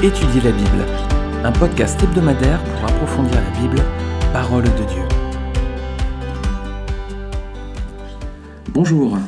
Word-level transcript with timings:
Étudier 0.00 0.40
la 0.42 0.52
Bible, 0.52 0.86
un 1.42 1.50
podcast 1.50 2.00
hebdomadaire 2.00 2.62
pour 2.62 2.84
approfondir 2.84 3.34
la 3.34 3.60
Bible, 3.60 3.82
parole 4.32 4.62
de 4.62 4.68
Dieu. 4.68 5.02
Bonjour, 8.72 9.18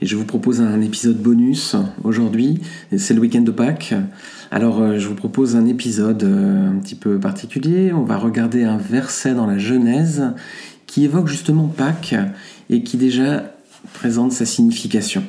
et 0.00 0.06
je 0.06 0.14
vous 0.14 0.24
propose 0.24 0.60
un 0.60 0.80
épisode 0.82 1.20
bonus 1.20 1.74
aujourd'hui, 2.04 2.60
c'est 2.96 3.12
le 3.12 3.22
week-end 3.22 3.40
de 3.40 3.50
Pâques. 3.50 3.92
Alors 4.52 4.80
euh, 4.80 5.00
je 5.00 5.08
vous 5.08 5.16
propose 5.16 5.56
un 5.56 5.66
épisode 5.66 6.22
euh, 6.22 6.70
un 6.70 6.78
petit 6.78 6.94
peu 6.94 7.18
particulier, 7.18 7.92
on 7.92 8.04
va 8.04 8.16
regarder 8.16 8.62
un 8.62 8.78
verset 8.78 9.34
dans 9.34 9.46
la 9.46 9.58
Genèse 9.58 10.32
qui 10.86 11.02
évoque 11.02 11.26
justement 11.26 11.66
Pâques 11.66 12.14
et 12.70 12.84
qui 12.84 12.98
déjà 12.98 13.52
présente 13.94 14.30
sa 14.30 14.46
signification. 14.46 15.24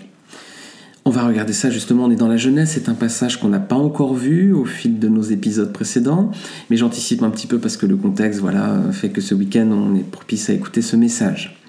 On 1.08 1.12
va 1.12 1.28
regarder 1.28 1.54
ça 1.54 1.70
justement, 1.70 2.06
on 2.06 2.10
est 2.10 2.16
dans 2.16 2.28
la 2.28 2.36
jeunesse, 2.36 2.72
c'est 2.72 2.90
un 2.90 2.96
passage 2.96 3.40
qu'on 3.40 3.50
n'a 3.50 3.60
pas 3.60 3.76
encore 3.76 4.16
vu 4.16 4.54
au 4.54 4.66
fil 4.66 4.98
de 4.98 5.08
nos 5.08 5.22
épisodes 5.22 5.72
précédents, 5.72 6.32
mais 6.72 6.78
j'anticipe 6.78 7.22
un 7.22 7.30
petit 7.30 7.46
peu 7.46 7.60
parce 7.60 7.78
que 7.78 7.86
le 7.86 7.96
contexte 7.96 8.40
voilà, 8.40 8.82
fait 8.92 9.10
que 9.10 9.22
ce 9.22 9.36
week-end 9.36 9.70
on 9.72 9.96
est 9.96 10.04
propice 10.04 10.50
à 10.50 10.54
écouter 10.54 10.82
ce 10.82 10.96
message. 10.96 11.62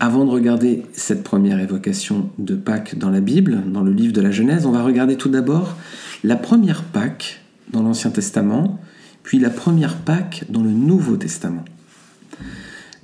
Avant 0.00 0.24
de 0.24 0.30
regarder 0.30 0.84
cette 0.94 1.22
première 1.22 1.60
évocation 1.60 2.30
de 2.38 2.54
Pâques 2.54 2.96
dans 2.96 3.10
la 3.10 3.20
Bible, 3.20 3.62
dans 3.70 3.82
le 3.82 3.92
livre 3.92 4.14
de 4.14 4.22
la 4.22 4.30
Genèse, 4.30 4.64
on 4.64 4.72
va 4.72 4.82
regarder 4.82 5.16
tout 5.16 5.28
d'abord 5.28 5.76
la 6.24 6.36
première 6.36 6.82
Pâques 6.82 7.42
dans 7.74 7.82
l'Ancien 7.82 8.10
Testament, 8.10 8.80
puis 9.22 9.38
la 9.38 9.50
première 9.50 9.96
Pâques 9.96 10.44
dans 10.48 10.62
le 10.62 10.70
Nouveau 10.70 11.18
Testament. 11.18 11.66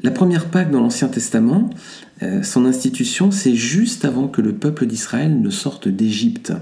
La 0.03 0.13
première 0.13 0.47
Pâque 0.47 0.71
dans 0.71 0.81
l'Ancien 0.81 1.09
Testament, 1.09 1.71
euh, 2.23 2.43
son 2.43 2.65
institution, 2.65 3.31
c'est 3.31 3.55
juste 3.55 4.05
avant 4.05 4.27
que 4.27 4.41
le 4.41 4.55
peuple 4.55 4.87
d'Israël 4.87 5.41
ne 5.41 5.51
sorte 5.51 5.89
d'Égypte. 5.89 6.53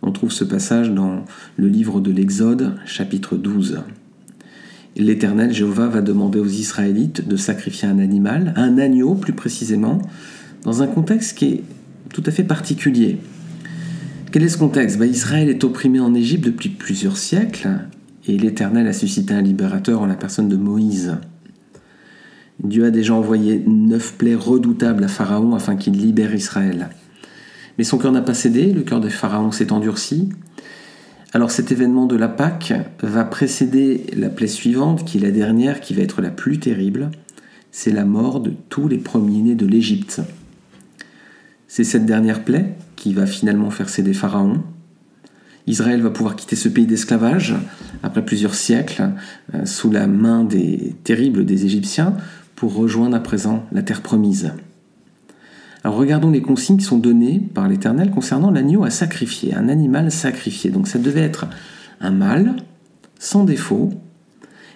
On 0.00 0.12
trouve 0.12 0.32
ce 0.32 0.44
passage 0.44 0.90
dans 0.90 1.24
le 1.56 1.68
livre 1.68 2.00
de 2.00 2.10
l'Exode, 2.10 2.74
chapitre 2.86 3.36
12. 3.36 3.80
L'Éternel 4.96 5.52
Jéhovah 5.52 5.88
va 5.88 6.00
demander 6.00 6.38
aux 6.38 6.46
Israélites 6.46 7.26
de 7.26 7.36
sacrifier 7.36 7.88
un 7.88 7.98
animal, 7.98 8.52
un 8.56 8.78
agneau 8.78 9.14
plus 9.14 9.32
précisément, 9.32 10.00
dans 10.64 10.82
un 10.82 10.86
contexte 10.86 11.36
qui 11.36 11.44
est 11.46 11.62
tout 12.12 12.22
à 12.26 12.30
fait 12.30 12.44
particulier. 12.44 13.18
Quel 14.32 14.42
est 14.42 14.48
ce 14.48 14.58
contexte? 14.58 14.98
Bah, 14.98 15.06
Israël 15.06 15.48
est 15.48 15.64
opprimé 15.64 16.00
en 16.00 16.14
Égypte 16.14 16.44
depuis 16.44 16.70
plusieurs 16.70 17.16
siècles, 17.16 17.68
et 18.26 18.38
l'Éternel 18.38 18.86
a 18.86 18.92
suscité 18.92 19.34
un 19.34 19.42
libérateur 19.42 20.00
en 20.00 20.06
la 20.06 20.14
personne 20.14 20.48
de 20.48 20.56
Moïse. 20.56 21.16
Dieu 22.62 22.84
a 22.84 22.90
déjà 22.90 23.14
envoyé 23.14 23.62
neuf 23.66 24.14
plaies 24.16 24.34
redoutables 24.34 25.04
à 25.04 25.08
Pharaon 25.08 25.54
afin 25.54 25.76
qu'il 25.76 25.94
libère 25.94 26.34
Israël. 26.34 26.90
Mais 27.78 27.84
son 27.84 27.98
cœur 27.98 28.12
n'a 28.12 28.22
pas 28.22 28.34
cédé, 28.34 28.72
le 28.72 28.82
cœur 28.82 29.00
de 29.00 29.08
Pharaon 29.08 29.50
s'est 29.52 29.72
endurci. 29.72 30.28
Alors 31.32 31.50
cet 31.50 31.72
événement 31.72 32.06
de 32.06 32.16
la 32.16 32.28
Pâque 32.28 32.74
va 33.02 33.24
précéder 33.24 34.04
la 34.14 34.28
plaie 34.28 34.46
suivante, 34.46 35.04
qui 35.04 35.18
est 35.18 35.22
la 35.22 35.30
dernière, 35.30 35.80
qui 35.80 35.94
va 35.94 36.02
être 36.02 36.20
la 36.20 36.30
plus 36.30 36.58
terrible. 36.58 37.10
C'est 37.70 37.92
la 37.92 38.04
mort 38.04 38.40
de 38.40 38.52
tous 38.68 38.86
les 38.86 38.98
premiers-nés 38.98 39.54
de 39.54 39.66
l'Égypte. 39.66 40.20
C'est 41.68 41.84
cette 41.84 42.04
dernière 42.04 42.44
plaie 42.44 42.74
qui 42.96 43.14
va 43.14 43.24
finalement 43.24 43.70
faire 43.70 43.88
céder 43.88 44.12
Pharaon. 44.12 44.62
Israël 45.66 46.02
va 46.02 46.10
pouvoir 46.10 46.36
quitter 46.36 46.56
ce 46.56 46.68
pays 46.68 46.86
d'esclavage 46.86 47.54
après 48.02 48.24
plusieurs 48.24 48.54
siècles 48.54 49.10
euh, 49.54 49.64
sous 49.64 49.90
la 49.90 50.06
main 50.06 50.44
des 50.44 50.94
terribles 51.04 51.46
des 51.46 51.64
Égyptiens 51.64 52.16
pour 52.62 52.76
rejoindre 52.76 53.16
à 53.16 53.20
présent 53.20 53.66
la 53.72 53.82
terre 53.82 54.02
promise. 54.02 54.52
Alors 55.82 55.96
regardons 55.96 56.30
les 56.30 56.42
consignes 56.42 56.76
qui 56.76 56.84
sont 56.84 56.98
données 56.98 57.40
par 57.40 57.66
l'Éternel 57.66 58.12
concernant 58.12 58.52
l'agneau 58.52 58.84
à 58.84 58.90
sacrifier, 58.90 59.52
un 59.52 59.68
animal 59.68 60.12
sacrifié. 60.12 60.70
Donc 60.70 60.86
ça 60.86 61.00
devait 61.00 61.22
être 61.22 61.48
un 62.00 62.12
mâle, 62.12 62.54
sans 63.18 63.42
défaut, 63.42 63.90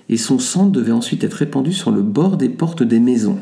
et 0.08 0.16
son 0.16 0.40
sang 0.40 0.66
devait 0.66 0.90
ensuite 0.90 1.22
être 1.22 1.34
répandu 1.34 1.72
sur 1.72 1.92
le 1.92 2.02
bord 2.02 2.36
des 2.36 2.48
portes 2.48 2.82
des 2.82 2.98
maisons. 2.98 3.38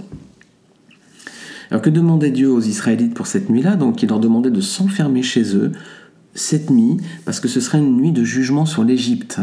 Alors 1.71 1.81
que 1.81 1.89
demandait 1.89 2.31
Dieu 2.31 2.53
aux 2.53 2.61
Israélites 2.61 3.15
pour 3.15 3.27
cette 3.27 3.49
nuit-là? 3.49 3.77
Donc 3.77 4.03
il 4.03 4.11
leur 4.11 4.21
demandait 4.21 4.51
de 4.51 4.61
s'enfermer 4.61 5.23
chez 5.23 5.57
eux 5.57 5.73
cette 6.35 6.69
nuit, 6.69 6.99
parce 7.25 7.41
que 7.41 7.49
ce 7.49 7.61
serait 7.61 7.79
une 7.79 7.97
nuit 7.97 8.13
de 8.13 8.25
jugement 8.25 8.67
sur 8.67 8.85
l'Égypte 8.85 9.41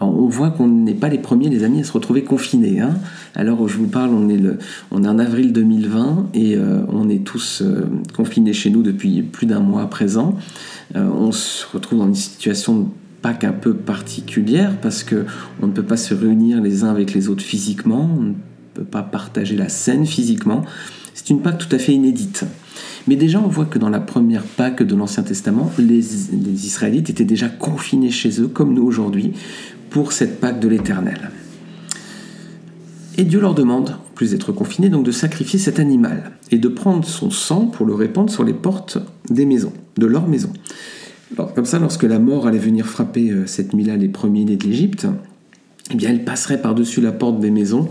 on 0.00 0.28
voit 0.28 0.50
qu'on 0.50 0.68
n'est 0.68 0.94
pas 0.94 1.08
les 1.08 1.18
premiers, 1.18 1.48
les 1.48 1.62
amis, 1.62 1.80
à 1.80 1.84
se 1.84 1.92
retrouver 1.92 2.24
confinés. 2.24 2.80
Hein. 2.80 2.94
Alors, 3.34 3.68
je 3.68 3.76
vous 3.76 3.86
parle, 3.86 4.10
on 4.10 4.28
est, 4.28 4.40
en 4.90 5.18
avril 5.18 5.52
2020 5.52 6.30
et 6.34 6.56
euh, 6.56 6.80
on 6.88 7.08
est 7.08 7.24
tous 7.24 7.62
euh, 7.62 7.84
confinés 8.16 8.52
chez 8.52 8.70
nous 8.70 8.82
depuis 8.82 9.22
plus 9.22 9.46
d'un 9.46 9.60
mois 9.60 9.82
à 9.82 9.86
présent. 9.86 10.36
Euh, 10.96 11.06
on 11.06 11.32
se 11.32 11.66
retrouve 11.72 11.98
dans 11.98 12.06
une 12.06 12.14
situation 12.14 12.88
pas 13.20 13.34
qu'un 13.34 13.52
peu 13.52 13.74
particulière 13.74 14.80
parce 14.80 15.02
que 15.02 15.26
on 15.60 15.66
ne 15.66 15.72
peut 15.72 15.82
pas 15.82 15.98
se 15.98 16.14
réunir 16.14 16.62
les 16.62 16.84
uns 16.84 16.90
avec 16.90 17.12
les 17.12 17.28
autres 17.28 17.42
physiquement, 17.42 18.08
on 18.18 18.22
ne 18.22 18.32
peut 18.72 18.84
pas 18.84 19.02
partager 19.02 19.56
la 19.56 19.68
scène 19.68 20.06
physiquement. 20.06 20.64
C'est 21.12 21.28
une 21.28 21.42
Pâque 21.42 21.58
tout 21.58 21.76
à 21.76 21.78
fait 21.78 21.92
inédite. 21.92 22.46
Mais 23.08 23.16
déjà, 23.16 23.40
on 23.40 23.48
voit 23.48 23.64
que 23.64 23.78
dans 23.78 23.88
la 23.88 24.00
première 24.00 24.44
Pâque 24.44 24.82
de 24.82 24.94
l'Ancien 24.94 25.22
Testament, 25.22 25.70
les, 25.78 26.34
Israélites 26.66 27.10
étaient 27.10 27.24
déjà 27.24 27.48
confinés 27.48 28.10
chez 28.10 28.40
eux, 28.40 28.48
comme 28.48 28.74
nous 28.74 28.84
aujourd'hui, 28.84 29.32
pour 29.88 30.12
cette 30.12 30.40
Pâque 30.40 30.60
de 30.60 30.68
l'Éternel. 30.68 31.30
Et 33.18 33.24
Dieu 33.24 33.40
leur 33.40 33.54
demande, 33.54 33.90
en 33.90 34.14
plus 34.14 34.30
d'être 34.30 34.52
confinés, 34.52 34.88
donc 34.88 35.04
de 35.04 35.12
sacrifier 35.12 35.58
cet 35.58 35.80
animal 35.80 36.32
et 36.50 36.58
de 36.58 36.68
prendre 36.68 37.04
son 37.04 37.30
sang 37.30 37.66
pour 37.66 37.86
le 37.86 37.94
répandre 37.94 38.30
sur 38.30 38.44
les 38.44 38.54
portes 38.54 38.98
des 39.28 39.46
maisons, 39.46 39.72
de 39.96 40.06
leur 40.06 40.28
maison. 40.28 40.52
Alors, 41.36 41.54
comme 41.54 41.64
ça, 41.64 41.78
lorsque 41.78 42.04
la 42.04 42.18
mort 42.18 42.46
allait 42.46 42.58
venir 42.58 42.86
frapper 42.86 43.30
euh, 43.30 43.46
cette 43.46 43.72
nuit-là 43.72 43.96
les 43.96 44.08
premiers-nés 44.08 44.56
de 44.56 44.64
l'Égypte, 44.64 45.06
eh 45.92 45.96
bien, 45.96 46.10
elle 46.10 46.24
passerait 46.24 46.60
par-dessus 46.60 47.00
la 47.00 47.12
porte 47.12 47.40
des 47.40 47.50
maisons 47.50 47.88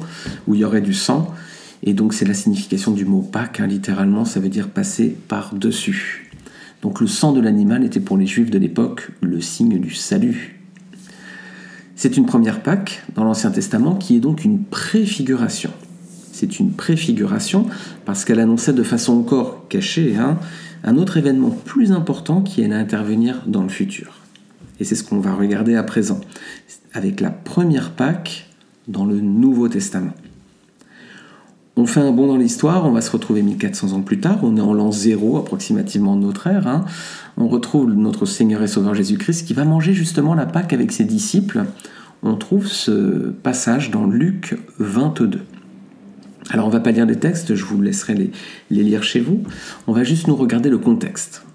où 0.48 0.56
il 0.56 0.62
y 0.62 0.66
aurait 0.66 0.82
du 0.82 0.94
sang. 0.94 1.34
Et 1.84 1.94
donc, 1.94 2.14
c'est 2.14 2.26
la 2.26 2.34
signification 2.34 2.92
du 2.92 3.06
mot 3.06 3.22
Pâque, 3.22 3.60
hein, 3.60 3.68
littéralement, 3.68 4.26
ça 4.26 4.40
veut 4.40 4.50
dire 4.50 4.70
passer 4.70 5.16
par-dessus. 5.28 6.32
Donc, 6.82 7.02
le 7.02 7.08
sang 7.08 7.34
de 7.34 7.42
l'animal 7.42 7.84
était 7.84 8.00
pour 8.00 8.18
les 8.18 8.28
Juifs 8.28 8.50
de 8.50 8.58
l'époque 8.58 9.12
le 9.22 9.42
signe 9.42 9.80
du 9.80 9.94
salut, 9.94 10.60
c'est 12.02 12.16
une 12.16 12.26
première 12.26 12.64
Pâque 12.64 13.04
dans 13.14 13.26
l'Ancien 13.26 13.52
Testament 13.52 13.94
qui 13.94 14.16
est 14.16 14.20
donc 14.22 14.46
une 14.46 14.64
préfiguration. 14.64 15.70
C'est 16.32 16.62
une 16.62 16.72
préfiguration 16.72 17.66
parce 18.06 18.24
qu'elle 18.24 18.40
annonçait 18.40 18.72
de 18.72 18.84
façon 18.84 19.18
encore 19.20 19.68
cachée 19.68 20.16
hein, 20.16 20.38
un 20.86 20.96
autre 20.96 21.18
événement 21.18 21.50
plus 21.50 21.92
important 21.92 22.42
qui 22.42 22.64
allait 22.64 22.74
intervenir 22.74 23.44
dans 23.48 23.64
le 23.64 23.68
futur. 23.68 24.22
Et 24.80 24.86
c'est 24.86 24.96
ce 24.96 25.04
qu'on 25.04 25.20
va 25.20 25.34
regarder 25.34 25.76
à 25.76 25.84
présent, 25.84 26.22
avec 26.94 27.20
la 27.20 27.32
première 27.32 27.92
Pâque 27.92 28.48
dans 28.88 29.04
le 29.04 29.20
Nouveau 29.20 29.68
Testament. 29.68 30.14
On 31.80 31.86
fait 31.86 32.02
un 32.02 32.12
bond 32.12 32.28
dans 32.28 32.36
l'histoire, 32.36 32.86
on 32.86 32.92
va 32.92 33.00
se 33.00 33.10
retrouver 33.10 33.42
1400 33.42 33.94
ans 33.94 34.02
plus 34.02 34.20
tard, 34.20 34.40
on 34.44 34.58
est 34.58 34.62
en 34.62 34.74
l'an 34.74 34.92
zéro 34.92 35.38
approximativement 35.38 36.18
de 36.18 36.24
notre 36.24 36.48
ère. 36.48 36.68
Hein. 36.68 36.84
On 37.38 37.48
retrouve 37.48 37.94
notre 37.94 38.26
Seigneur 38.26 38.62
et 38.62 38.68
Sauveur 38.68 38.94
Jésus-Christ 38.96 39.48
qui 39.48 39.54
va 39.54 39.64
manger 39.64 39.94
justement 39.94 40.34
la 40.34 40.46
Pâque 40.46 40.74
avec 40.74 40.92
ses 40.92 41.06
disciples. 41.06 41.64
On 42.22 42.36
trouve 42.36 42.68
ce 42.68 43.30
passage 43.30 43.92
dans 43.92 44.06
Luc 44.06 44.58
22. 44.80 45.40
Alors 46.50 46.68
on 46.68 46.70
va 46.70 46.82
pas 46.82 46.92
lire 46.92 47.06
les 47.06 47.16
textes, 47.16 47.56
je 47.56 47.64
vous 47.64 47.82
laisserai 47.82 48.14
les, 48.14 48.84
lire 48.84 49.02
chez 49.02 49.22
vous. 49.22 49.44
On 49.88 49.94
va 49.94 50.04
juste 50.04 50.28
nous 50.28 50.36
regarder 50.36 50.70
le 50.70 50.80
contexte. 50.80 51.46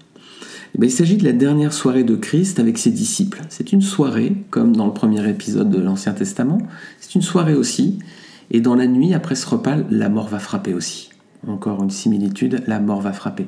Eh 0.73 0.83
il 0.83 0.91
s'agit 0.91 1.17
de 1.17 1.23
la 1.23 1.33
dernière 1.33 1.71
soirée 1.71 2.03
de 2.03 2.15
Christ 2.15 2.59
avec 2.59 2.79
ses 2.79 2.89
disciples. 2.89 3.43
C'est 3.49 3.73
une 3.73 3.83
soirée, 3.83 4.35
comme 4.49 4.75
dans 4.75 4.87
le 4.87 4.93
premier 4.93 5.29
épisode 5.29 5.69
de 5.69 5.79
l'Ancien 5.79 6.13
Testament, 6.13 6.57
c'est 6.99 7.13
une 7.13 7.21
soirée 7.21 7.53
aussi 7.53 7.99
et 8.51 8.61
dans 8.61 8.75
la 8.75 8.87
nuit, 8.87 9.13
après 9.13 9.35
ce 9.35 9.47
repas, 9.47 9.77
la 9.89 10.09
mort 10.09 10.27
va 10.27 10.39
frapper 10.39 10.73
aussi. 10.73 11.09
Encore 11.47 11.83
une 11.83 11.89
similitude, 11.89 12.63
la 12.67 12.79
mort 12.79 13.01
va 13.01 13.13
frapper. 13.13 13.47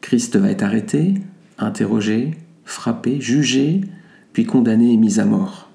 Christ 0.00 0.36
va 0.36 0.50
être 0.50 0.62
arrêté, 0.62 1.14
interrogé, 1.58 2.32
frappé, 2.64 3.20
jugé, 3.20 3.82
puis 4.32 4.44
condamné 4.44 4.92
et 4.92 4.96
mis 4.96 5.20
à 5.20 5.24
mort. 5.24 5.68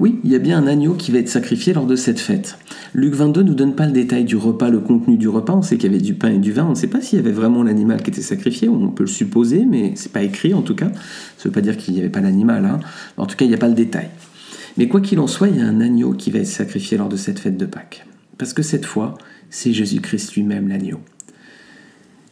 Oui, 0.00 0.20
il 0.22 0.30
y 0.30 0.36
a 0.36 0.38
bien 0.38 0.58
un 0.58 0.68
agneau 0.68 0.94
qui 0.94 1.10
va 1.10 1.18
être 1.18 1.28
sacrifié 1.28 1.72
lors 1.72 1.86
de 1.86 1.96
cette 1.96 2.20
fête. 2.20 2.56
Luc 2.94 3.14
22 3.14 3.42
ne 3.42 3.48
nous 3.48 3.54
donne 3.54 3.74
pas 3.74 3.84
le 3.84 3.92
détail 3.92 4.24
du 4.24 4.36
repas, 4.36 4.70
le 4.70 4.78
contenu 4.78 5.16
du 5.16 5.28
repas. 5.28 5.54
On 5.54 5.62
sait 5.62 5.76
qu'il 5.76 5.90
y 5.90 5.94
avait 5.94 6.02
du 6.02 6.14
pain 6.14 6.30
et 6.30 6.38
du 6.38 6.52
vin. 6.52 6.66
On 6.66 6.70
ne 6.70 6.74
sait 6.76 6.86
pas 6.86 7.00
s'il 7.00 7.18
y 7.18 7.22
avait 7.22 7.32
vraiment 7.32 7.64
l'animal 7.64 8.00
qui 8.02 8.10
était 8.10 8.22
sacrifié. 8.22 8.68
On 8.68 8.90
peut 8.90 9.02
le 9.02 9.08
supposer, 9.08 9.64
mais 9.64 9.92
c'est 9.96 10.12
pas 10.12 10.22
écrit 10.22 10.54
en 10.54 10.62
tout 10.62 10.76
cas. 10.76 10.86
Ça 10.86 10.92
ne 11.40 11.44
veut 11.44 11.50
pas 11.50 11.60
dire 11.62 11.76
qu'il 11.76 11.94
n'y 11.94 12.00
avait 12.00 12.10
pas 12.10 12.20
l'animal. 12.20 12.64
Hein. 12.64 12.78
En 13.16 13.26
tout 13.26 13.34
cas, 13.36 13.44
il 13.44 13.48
n'y 13.48 13.54
a 13.54 13.58
pas 13.58 13.66
le 13.66 13.74
détail. 13.74 14.08
Mais 14.78 14.86
quoi 14.86 15.00
qu'il 15.00 15.18
en 15.18 15.26
soit, 15.26 15.48
il 15.48 15.56
y 15.56 15.60
a 15.60 15.66
un 15.66 15.80
agneau 15.80 16.12
qui 16.12 16.30
va 16.30 16.38
être 16.38 16.46
sacrifié 16.46 16.96
lors 16.96 17.08
de 17.08 17.16
cette 17.16 17.40
fête 17.40 17.56
de 17.56 17.66
Pâques. 17.66 18.06
Parce 18.38 18.52
que 18.52 18.62
cette 18.62 18.86
fois, 18.86 19.18
c'est 19.50 19.72
Jésus-Christ 19.72 20.34
lui-même 20.34 20.68
l'agneau. 20.68 21.00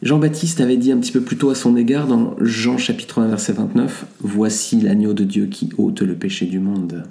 Jean-Baptiste 0.01 0.61
avait 0.61 0.77
dit 0.77 0.93
un 0.93 0.97
petit 0.97 1.11
peu 1.11 1.21
plus 1.21 1.37
tôt 1.37 1.49
à 1.49 1.55
son 1.55 1.75
égard 1.75 2.07
dans 2.07 2.35
Jean 2.39 2.77
chapitre 2.77 3.19
1 3.19 3.27
verset 3.27 3.51
29, 3.51 4.05
Voici 4.21 4.79
l'agneau 4.79 5.13
de 5.13 5.25
Dieu 5.25 5.47
qui 5.47 5.71
ôte 5.77 6.01
le 6.01 6.15
péché 6.15 6.45
du 6.45 6.59
monde. 6.59 7.03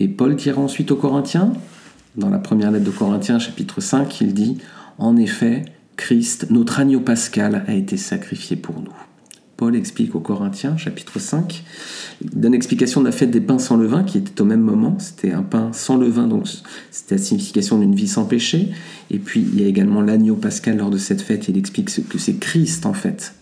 Et 0.00 0.08
Paul 0.08 0.34
dira 0.34 0.60
ensuite 0.60 0.90
aux 0.90 0.96
Corinthiens, 0.96 1.52
dans 2.16 2.30
la 2.30 2.38
première 2.38 2.72
lettre 2.72 2.86
de 2.86 2.90
Corinthiens 2.90 3.38
chapitre 3.38 3.80
5, 3.80 4.20
il 4.22 4.34
dit, 4.34 4.58
En 4.98 5.16
effet, 5.16 5.66
Christ, 5.96 6.48
notre 6.50 6.80
agneau 6.80 7.00
pascal, 7.00 7.64
a 7.68 7.74
été 7.74 7.96
sacrifié 7.96 8.56
pour 8.56 8.80
nous. 8.80 9.09
Paul 9.60 9.76
explique 9.76 10.14
aux 10.14 10.20
Corinthiens, 10.20 10.78
chapitre 10.78 11.18
5. 11.18 11.62
Il 12.22 12.30
donne 12.30 12.52
l'explication 12.52 13.02
de 13.02 13.04
la 13.04 13.12
fête 13.12 13.30
des 13.30 13.42
pains 13.42 13.58
sans 13.58 13.76
levain, 13.76 14.04
qui 14.04 14.16
était 14.16 14.40
au 14.40 14.46
même 14.46 14.62
moment. 14.62 14.98
C'était 14.98 15.32
un 15.32 15.42
pain 15.42 15.70
sans 15.74 15.98
levain, 15.98 16.26
donc 16.26 16.48
c'était 16.90 17.16
la 17.16 17.20
signification 17.20 17.78
d'une 17.78 17.94
vie 17.94 18.08
sans 18.08 18.24
péché. 18.24 18.70
Et 19.10 19.18
puis 19.18 19.40
il 19.40 19.60
y 19.60 19.62
a 19.62 19.68
également 19.68 20.00
l'agneau 20.00 20.34
pascal 20.34 20.78
lors 20.78 20.88
de 20.88 20.96
cette 20.96 21.20
fête. 21.20 21.48
Il 21.48 21.58
explique 21.58 21.90
que 22.08 22.16
c'est 22.16 22.36
Christ 22.38 22.86
en 22.86 22.94
fait. 22.94 23.34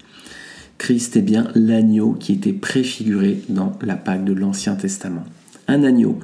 Christ 0.79 1.17
est 1.17 1.23
bien 1.23 1.53
l'agneau 1.55 2.15
qui 2.15 2.33
était 2.33 2.53
préfiguré 2.53 3.41
dans 3.49 3.79
la 3.81 3.95
Pâque 3.95 4.25
de 4.25 4.33
l'Ancien 4.33 4.75
Testament. 4.75 5.25
Un 5.69 5.85
agneau 5.85 6.19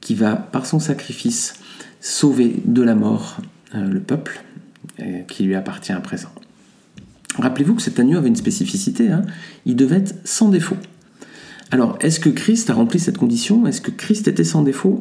qui 0.00 0.14
va, 0.14 0.36
par 0.36 0.66
son 0.66 0.78
sacrifice, 0.78 1.54
sauver 2.00 2.62
de 2.64 2.82
la 2.82 2.94
mort 2.94 3.38
euh, 3.74 3.88
le 3.88 3.98
peuple 3.98 4.44
euh, 5.00 5.22
qui 5.26 5.42
lui 5.42 5.56
appartient 5.56 5.90
à 5.90 6.00
présent. 6.00 6.30
Rappelez-vous 7.38 7.74
que 7.74 7.82
cet 7.82 7.98
agneau 7.98 8.18
avait 8.18 8.28
une 8.28 8.36
spécificité, 8.36 9.10
hein. 9.10 9.22
il 9.64 9.76
devait 9.76 9.96
être 9.96 10.14
sans 10.24 10.48
défaut. 10.48 10.76
Alors, 11.70 11.96
est-ce 12.00 12.20
que 12.20 12.28
Christ 12.28 12.68
a 12.68 12.74
rempli 12.74 13.00
cette 13.00 13.16
condition? 13.16 13.66
Est-ce 13.66 13.80
que 13.80 13.90
Christ 13.90 14.28
était 14.28 14.44
sans 14.44 14.62
défaut? 14.62 15.00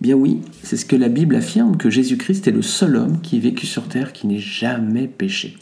Bien 0.00 0.16
oui, 0.16 0.40
c'est 0.64 0.76
ce 0.76 0.84
que 0.84 0.96
la 0.96 1.08
Bible 1.08 1.36
affirme, 1.36 1.76
que 1.76 1.90
Jésus-Christ 1.90 2.48
est 2.48 2.52
le 2.52 2.62
seul 2.62 2.96
homme 2.96 3.20
qui 3.20 3.36
ait 3.36 3.40
vécu 3.40 3.66
sur 3.66 3.86
terre 3.86 4.12
qui 4.12 4.26
n'ait 4.26 4.40
jamais 4.40 5.06
péché. 5.06 5.56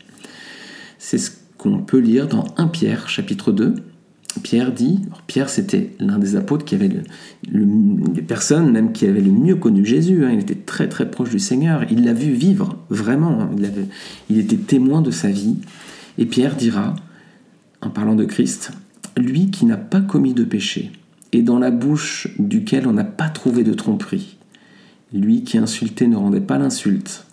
C'est 0.98 1.18
ce 1.18 1.30
qu'on 1.58 1.80
peut 1.80 1.98
lire 1.98 2.26
dans 2.26 2.44
1 2.56 2.69
Pierre, 2.69 3.10
chapitre 3.10 3.52
2. 3.52 3.74
Pierre 4.42 4.72
dit, 4.72 5.00
Pierre 5.26 5.48
c'était 5.48 5.90
l'un 5.98 6.19
des 6.19 6.36
apôtres 6.36 6.64
qui 6.64 6.74
avait 6.74 6.90
le, 7.50 7.66
les 8.14 8.22
personnes 8.22 8.70
même 8.70 8.92
qui 8.92 9.06
avaient 9.06 9.20
le 9.20 9.30
mieux 9.30 9.56
connu 9.56 9.84
Jésus, 9.84 10.24
hein. 10.24 10.30
il 10.32 10.40
était 10.40 10.54
très 10.54 10.88
très 10.88 11.10
proche 11.10 11.30
du 11.30 11.38
Seigneur, 11.38 11.84
il 11.90 12.04
l'a 12.04 12.12
vu 12.12 12.32
vivre 12.32 12.76
vraiment, 12.90 13.40
hein. 13.40 13.50
avait, 13.58 13.86
il 14.28 14.38
était 14.38 14.56
témoin 14.56 15.00
de 15.00 15.10
sa 15.10 15.28
vie, 15.28 15.56
et 16.18 16.26
Pierre 16.26 16.56
dira, 16.56 16.94
en 17.80 17.90
parlant 17.90 18.14
de 18.14 18.24
Christ, 18.24 18.72
lui 19.16 19.50
qui 19.50 19.66
n'a 19.66 19.76
pas 19.76 20.00
commis 20.00 20.34
de 20.34 20.44
péché, 20.44 20.92
et 21.32 21.42
dans 21.42 21.58
la 21.58 21.70
bouche 21.70 22.28
duquel 22.38 22.86
on 22.86 22.92
n'a 22.92 23.04
pas 23.04 23.28
trouvé 23.28 23.64
de 23.64 23.74
tromperie, 23.74 24.36
lui 25.12 25.42
qui 25.42 25.58
insultait 25.58 26.06
ne 26.06 26.16
rendait 26.16 26.40
pas 26.40 26.58
l'insulte, 26.58 27.26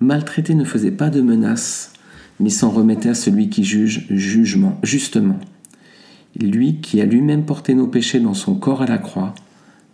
maltraité 0.00 0.54
ne 0.54 0.64
faisait 0.64 0.90
pas 0.90 1.10
de 1.10 1.20
menaces, 1.20 1.92
mais 2.38 2.50
s'en 2.50 2.70
remettait 2.70 3.10
à 3.10 3.14
celui 3.14 3.50
qui 3.50 3.64
juge 3.64 4.06
jugement, 4.10 4.78
justement, 4.82 5.38
lui 6.40 6.80
qui 6.80 7.00
a 7.00 7.04
lui-même 7.04 7.44
porté 7.44 7.74
nos 7.74 7.86
péchés 7.86 8.20
dans 8.20 8.34
son 8.34 8.54
corps 8.54 8.82
à 8.82 8.86
la 8.86 8.98
croix, 8.98 9.34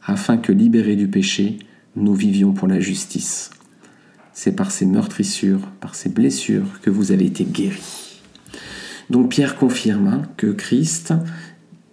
afin 0.04 0.36
que 0.36 0.52
libérés 0.52 0.96
du 0.96 1.08
péché, 1.08 1.58
nous 1.96 2.14
vivions 2.14 2.52
pour 2.52 2.68
la 2.68 2.78
justice. 2.78 3.50
C'est 4.32 4.54
par 4.54 4.70
ces 4.70 4.86
meurtrissures, 4.86 5.66
par 5.80 5.94
ces 5.94 6.10
blessures 6.10 6.80
que 6.82 6.90
vous 6.90 7.10
avez 7.10 7.24
été 7.24 7.44
guéris. 7.44 8.05
Donc 9.10 9.30
Pierre 9.30 9.56
confirme 9.56 10.08
hein, 10.08 10.22
que 10.36 10.48
Christ 10.48 11.14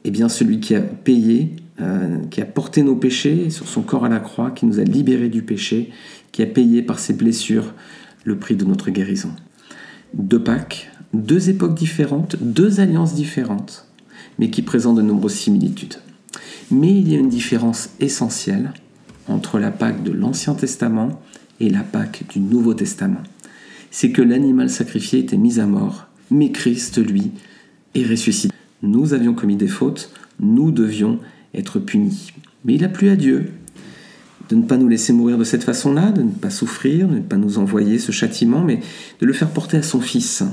est 0.04 0.12
bien 0.12 0.30
celui 0.30 0.60
qui 0.60 0.75
a 0.75 0.81
payé, 0.81 1.56
euh, 1.80 2.18
qui 2.30 2.42
a 2.42 2.45
porté 2.45 2.83
nos 2.83 2.95
péchés 2.95 3.50
sur 3.50 3.68
son 3.68 3.81
corps 3.81 4.06
à 4.06 4.10
la 4.10 4.19
croix, 4.19 4.51
qui 4.51 4.65
nous 4.65 4.80
a 4.80 4.83
libérés 4.83 5.30
du 5.30 5.44
péché, 5.44 5.92
qui 6.31 6.42
a 6.42 6.48
payé 6.48 6.81
par 6.81 7.00
ses 7.00 7.13
blessures 7.13 7.74
le 8.24 8.38
prix 8.38 8.56
de 8.56 8.65
notre 8.65 8.89
guérison. 8.89 9.31
Deux 10.13 10.42
Pâques, 10.42 10.89
deux 11.13 11.50
époques 11.50 11.75
différentes, 11.75 12.36
deux 12.42 12.80
alliances 12.80 13.13
différentes, 13.13 13.88
mais 14.39 14.50
qui 14.50 14.62
présentent 14.62 14.98
de 14.98 15.01
nombreuses 15.01 15.33
similitudes. 15.33 15.95
Mais 16.71 16.92
il 16.92 17.12
y 17.12 17.15
a 17.15 17.19
une 17.19 17.30
différence 17.30 17.89
essentielle 18.00 18.74
entre 19.27 19.60
la 19.60 19.71
Pâque 19.71 20.04
de 20.04 20.12
l'Ancien 20.12 20.56
Testament 20.56 21.21
et 21.60 21.69
la 21.69 21.83
Pâque 21.83 22.24
du 22.30 22.39
Nouveau 22.39 22.74
Testament. 22.74 23.21
C'est 23.92 24.12
que 24.12 24.21
l'animal 24.21 24.69
sacrifié 24.69 25.19
était 25.19 25.38
mis 25.38 25.60
à 25.60 25.68
mort 25.68 26.07
mais 26.31 26.52
Christ, 26.52 26.98
lui, 26.98 27.31
est 27.96 28.06
ressuscité. 28.06 28.54
Nous 28.81 29.14
avions 29.14 29.34
commis 29.34 29.56
des 29.56 29.68
fautes, 29.68 30.12
nous 30.40 30.72
devions 30.72 31.20
être 31.54 31.80
punis. 31.80 32.34
Mais 32.66 32.75
il 32.75 32.84
a 32.84 32.90
plu 32.90 33.10
à 33.10 33.16
Dieu 33.16 33.52
de 34.50 34.56
ne 34.56 34.64
pas 34.64 34.78
nous 34.78 34.88
laisser 34.88 35.14
mourir 35.14 35.38
de 35.38 35.44
cette 35.44 35.64
façon-là, 35.64 36.12
de 36.12 36.22
ne 36.22 36.30
pas 36.30 36.50
souffrir, 36.50 37.08
de 37.08 37.16
ne 37.16 37.22
pas 37.22 37.38
nous 37.38 37.58
envoyer 37.58 37.98
ce 37.98 38.12
châtiment, 38.12 38.64
mais 38.64 38.81
de 39.20 39.25
le 39.25 39.34
faire 39.34 39.50
porter 39.50 39.78
à 39.78 39.84
son 39.84 40.02
Fils. 40.02 40.44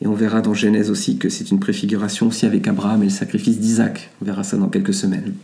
Et 0.00 0.06
on 0.06 0.14
verra 0.14 0.40
dans 0.40 0.54
Genèse 0.54 0.90
aussi 0.90 1.18
que 1.18 1.28
c'est 1.28 1.50
une 1.50 1.60
préfiguration 1.60 2.28
aussi 2.28 2.46
avec 2.46 2.66
Abraham 2.66 3.02
et 3.02 3.06
le 3.06 3.10
sacrifice 3.10 3.58
d'Isaac. 3.58 4.10
On 4.22 4.24
verra 4.24 4.42
ça 4.42 4.56
dans 4.56 4.68
quelques 4.68 4.94
semaines. 4.94 5.34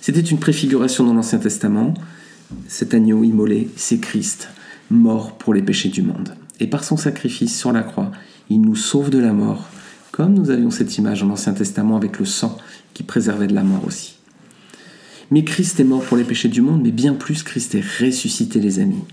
C'était 0.00 0.20
une 0.20 0.38
préfiguration 0.38 1.04
dans 1.04 1.12
l'Ancien 1.12 1.38
Testament. 1.38 1.92
Cet 2.66 2.94
agneau 2.94 3.22
immolé, 3.22 3.68
c'est 3.76 3.98
Christ, 3.98 4.48
mort 4.90 5.36
pour 5.36 5.52
les 5.52 5.62
péchés 5.62 5.90
du 5.90 6.02
monde. 6.02 6.34
Et 6.58 6.66
par 6.66 6.84
son 6.84 6.96
sacrifice 6.96 7.56
sur 7.56 7.72
la 7.72 7.82
croix, 7.82 8.10
il 8.50 8.60
nous 8.60 8.76
sauve 8.76 9.10
de 9.10 9.18
la 9.18 9.32
mort, 9.32 9.68
comme 10.10 10.34
nous 10.34 10.50
avions 10.50 10.70
cette 10.70 10.98
image 10.98 11.20
dans 11.20 11.28
l'Ancien 11.28 11.54
Testament 11.54 11.96
avec 11.96 12.18
le 12.18 12.24
sang 12.24 12.58
qui 12.92 13.04
préservait 13.04 13.46
de 13.46 13.54
la 13.54 13.62
mort 13.62 13.86
aussi. 13.86 14.16
Mais 15.30 15.44
Christ 15.44 15.78
est 15.78 15.84
mort 15.84 16.02
pour 16.02 16.16
les 16.16 16.24
péchés 16.24 16.48
du 16.48 16.60
monde, 16.60 16.82
mais 16.82 16.90
bien 16.90 17.14
plus, 17.14 17.44
Christ 17.44 17.76
est 17.76 17.84
ressuscité, 18.00 18.58
les 18.58 18.80
amis. 18.80 19.04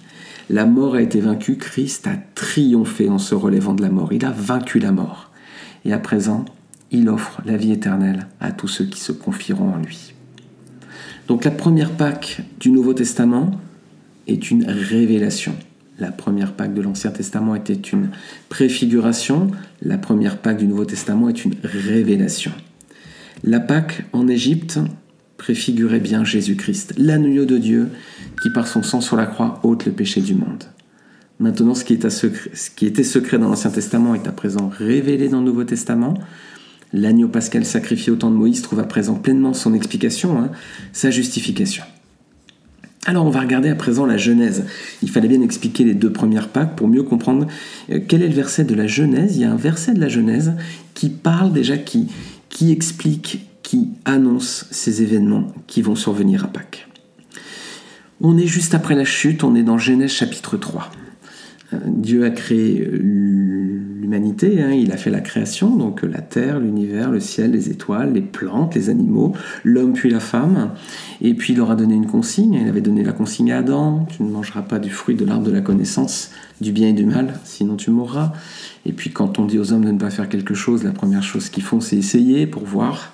La 0.50 0.66
mort 0.66 0.96
a 0.96 1.02
été 1.02 1.22
vaincue, 1.22 1.58
Christ 1.58 2.08
a 2.08 2.18
triomphé 2.34 3.10
en 3.10 3.20
se 3.20 3.36
relevant 3.36 3.76
de 3.76 3.84
la 3.84 3.90
mort. 3.90 4.12
Il 4.12 4.26
a 4.26 4.32
vaincu 4.32 4.80
la 4.80 4.92
mort. 4.92 5.30
Et 5.86 5.94
à 5.94 6.00
présent, 6.00 6.46
il 6.92 7.08
offre 7.10 7.42
la 7.46 7.58
vie 7.58 7.72
éternelle 7.72 8.28
à 8.40 8.52
tous 8.52 8.68
ceux 8.68 8.86
qui 8.86 9.00
se 9.00 9.12
confieront 9.12 9.74
en 9.74 9.78
lui. 9.78 10.14
Donc 11.28 11.44
la 11.44 11.52
première 11.52 11.92
Pâque 11.92 12.42
du 12.60 12.72
Nouveau 12.72 12.94
Testament 12.94 13.52
est 14.28 14.50
une 14.50 14.66
révélation. 14.66 15.54
La 16.00 16.12
première 16.12 16.54
Pâque 16.54 16.76
de 16.76 16.82
l'Ancien 16.82 17.10
Testament 17.10 17.56
était 17.56 17.74
une 17.74 18.12
préfiguration, 18.50 19.50
la 19.82 19.98
première 19.98 20.38
Pâque 20.38 20.58
du 20.58 20.68
Nouveau 20.68 20.86
Testament 20.86 21.30
est 21.30 21.44
une 21.44 21.56
révélation. 21.64 22.52
La 23.44 23.60
Pâque 23.60 24.06
en 24.14 24.28
Égypte 24.28 24.80
préfigurait 25.38 26.00
bien 26.00 26.24
Jésus-Christ, 26.24 26.94
l'agneau 26.98 27.46
de 27.46 27.58
Dieu 27.58 27.90
qui 28.42 28.52
par 28.52 28.68
son 28.68 28.84
sang 28.84 29.02
sur 29.02 29.16
la 29.16 29.26
croix 29.26 29.60
ôte 29.64 29.86
le 29.86 29.92
péché 29.92 30.22
du 30.22 30.36
monde. 30.36 30.66
Maintenant, 31.40 31.76
ce 31.76 31.84
qui, 31.84 31.94
était 31.94 33.04
secret 33.04 33.38
dans 33.38 33.50
l'Ancien 33.50 33.70
Testament 33.70 34.16
est 34.16 34.28
à 34.28 34.32
présent 34.32 34.70
révélé 34.70 35.30
dans 35.30 35.40
le 35.40 35.46
Nouveau 35.46 35.64
Testament. 35.64 36.16
L'agneau 36.94 37.28
pascal 37.28 37.66
sacrifié 37.66 38.12
au 38.12 38.16
temps 38.16 38.32
de 38.32 38.36
Moïse 38.36 38.62
trouve 38.62 38.80
à 38.80 38.86
présent 38.86 39.16
pleinement 39.16 39.54
son 39.54 39.74
explication, 39.74 40.40
hein, 40.40 40.52
sa 40.94 41.12
justification. 41.12 41.84
Alors 43.10 43.26
on 43.26 43.30
va 43.30 43.40
regarder 43.40 43.70
à 43.70 43.76
présent 43.76 44.06
la 44.06 44.18
Genèse. 44.18 44.66
Il 45.02 45.10
fallait 45.10 45.30
bien 45.30 45.42
expliquer 45.42 45.86
les 45.86 45.94
deux 45.94 46.12
premières 46.12 46.50
Pâques 46.50 46.76
pour 46.76 46.90
mieux 46.90 47.04
comprendre 47.04 47.48
euh, 47.90 48.02
quel 48.06 48.22
est 48.22 48.28
le 48.28 48.34
verset 48.34 48.66
de 48.66 48.76
la 48.76 48.86
Genèse. 48.86 49.38
Il 49.38 49.44
y 49.44 49.46
a 49.46 49.52
un 49.52 49.56
verset 49.56 49.94
de 49.94 50.02
la 50.02 50.10
Genèse 50.10 50.56
qui 50.94 51.10
parle 51.10 51.54
déjà, 51.54 51.78
qui, 51.78 52.08
qui 52.50 52.74
explique, 52.74 53.48
qui 53.64 53.88
annonce 54.04 54.66
ces 54.72 55.04
événements 55.04 55.54
qui 55.68 55.82
vont 55.82 55.96
survenir 55.96 56.44
à 56.44 56.50
Pâques. 56.50 56.90
On 58.20 58.38
est 58.38 58.46
juste 58.46 58.76
après 58.76 58.94
la 58.96 59.06
chute, 59.06 59.46
on 59.46 59.56
est 59.56 59.64
dans 59.64 59.78
Genèse 59.78 60.12
chapitre 60.12 60.58
3. 60.58 60.92
Euh, 61.72 61.78
Dieu 61.86 62.26
a 62.26 62.30
créé 62.30 62.86
hein, 64.14 64.72
il 64.72 64.92
a 64.92 64.98
fait 64.98 65.10
la 65.10 65.20
création, 65.20 65.76
donc 65.76 66.02
la 66.04 66.22
terre, 66.22 66.60
l'univers, 66.60 67.12
le 67.12 67.20
ciel, 67.20 67.52
les 67.52 67.70
étoiles, 67.70 68.14
les 68.14 68.22
plantes, 68.22 68.76
les 68.76 68.90
animaux, 68.90 69.34
l'homme 69.64 69.94
puis 69.94 70.10
la 70.10 70.20
femme, 70.20 70.72
et 71.22 71.34
puis 71.34 71.54
il 71.54 71.58
leur 71.58 71.72
a 71.72 71.76
donné 71.76 71.96
une 71.96 72.08
consigne, 72.08 72.54
il 72.54 72.68
avait 72.68 72.82
donné 72.82 73.04
la 73.04 73.12
consigne 73.12 73.52
à 73.52 73.60
Adam, 73.60 74.06
tu 74.10 74.24
ne 74.24 74.30
mangeras 74.30 74.62
pas 74.62 74.80
du 74.80 74.90
fruit 74.90 75.16
de 75.16 75.26
l'arbre 75.26 75.46
de 75.46 75.52
la 75.52 75.62
connaissance 75.62 76.32
du 76.62 76.72
bien 76.72 76.90
et 76.90 76.94
du 76.94 77.06
mal, 77.06 77.40
sinon 77.44 77.76
tu 77.76 77.92
mourras. 77.92 78.34
Et 78.86 78.94
puis 78.94 79.12
quand 79.12 79.40
on 79.40 79.46
dit 79.46 79.60
aux 79.60 79.74
hommes 79.74 79.86
de 79.86 79.92
ne 79.92 80.00
pas 80.00 80.10
faire 80.10 80.30
quelque 80.30 80.54
chose, 80.54 80.84
la 80.84 80.92
première 80.92 81.24
chose 81.24 81.50
qu'ils 81.50 81.64
font 81.64 81.82
c'est 81.82 81.98
essayer 81.98 82.48
pour 82.48 82.64
voir. 82.64 83.12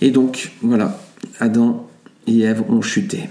Et 0.00 0.10
donc 0.10 0.52
voilà, 0.62 1.00
Adam 1.40 1.86
et 2.26 2.40
Ève 2.40 2.62
ont 2.68 2.82
chuté. 2.82 3.28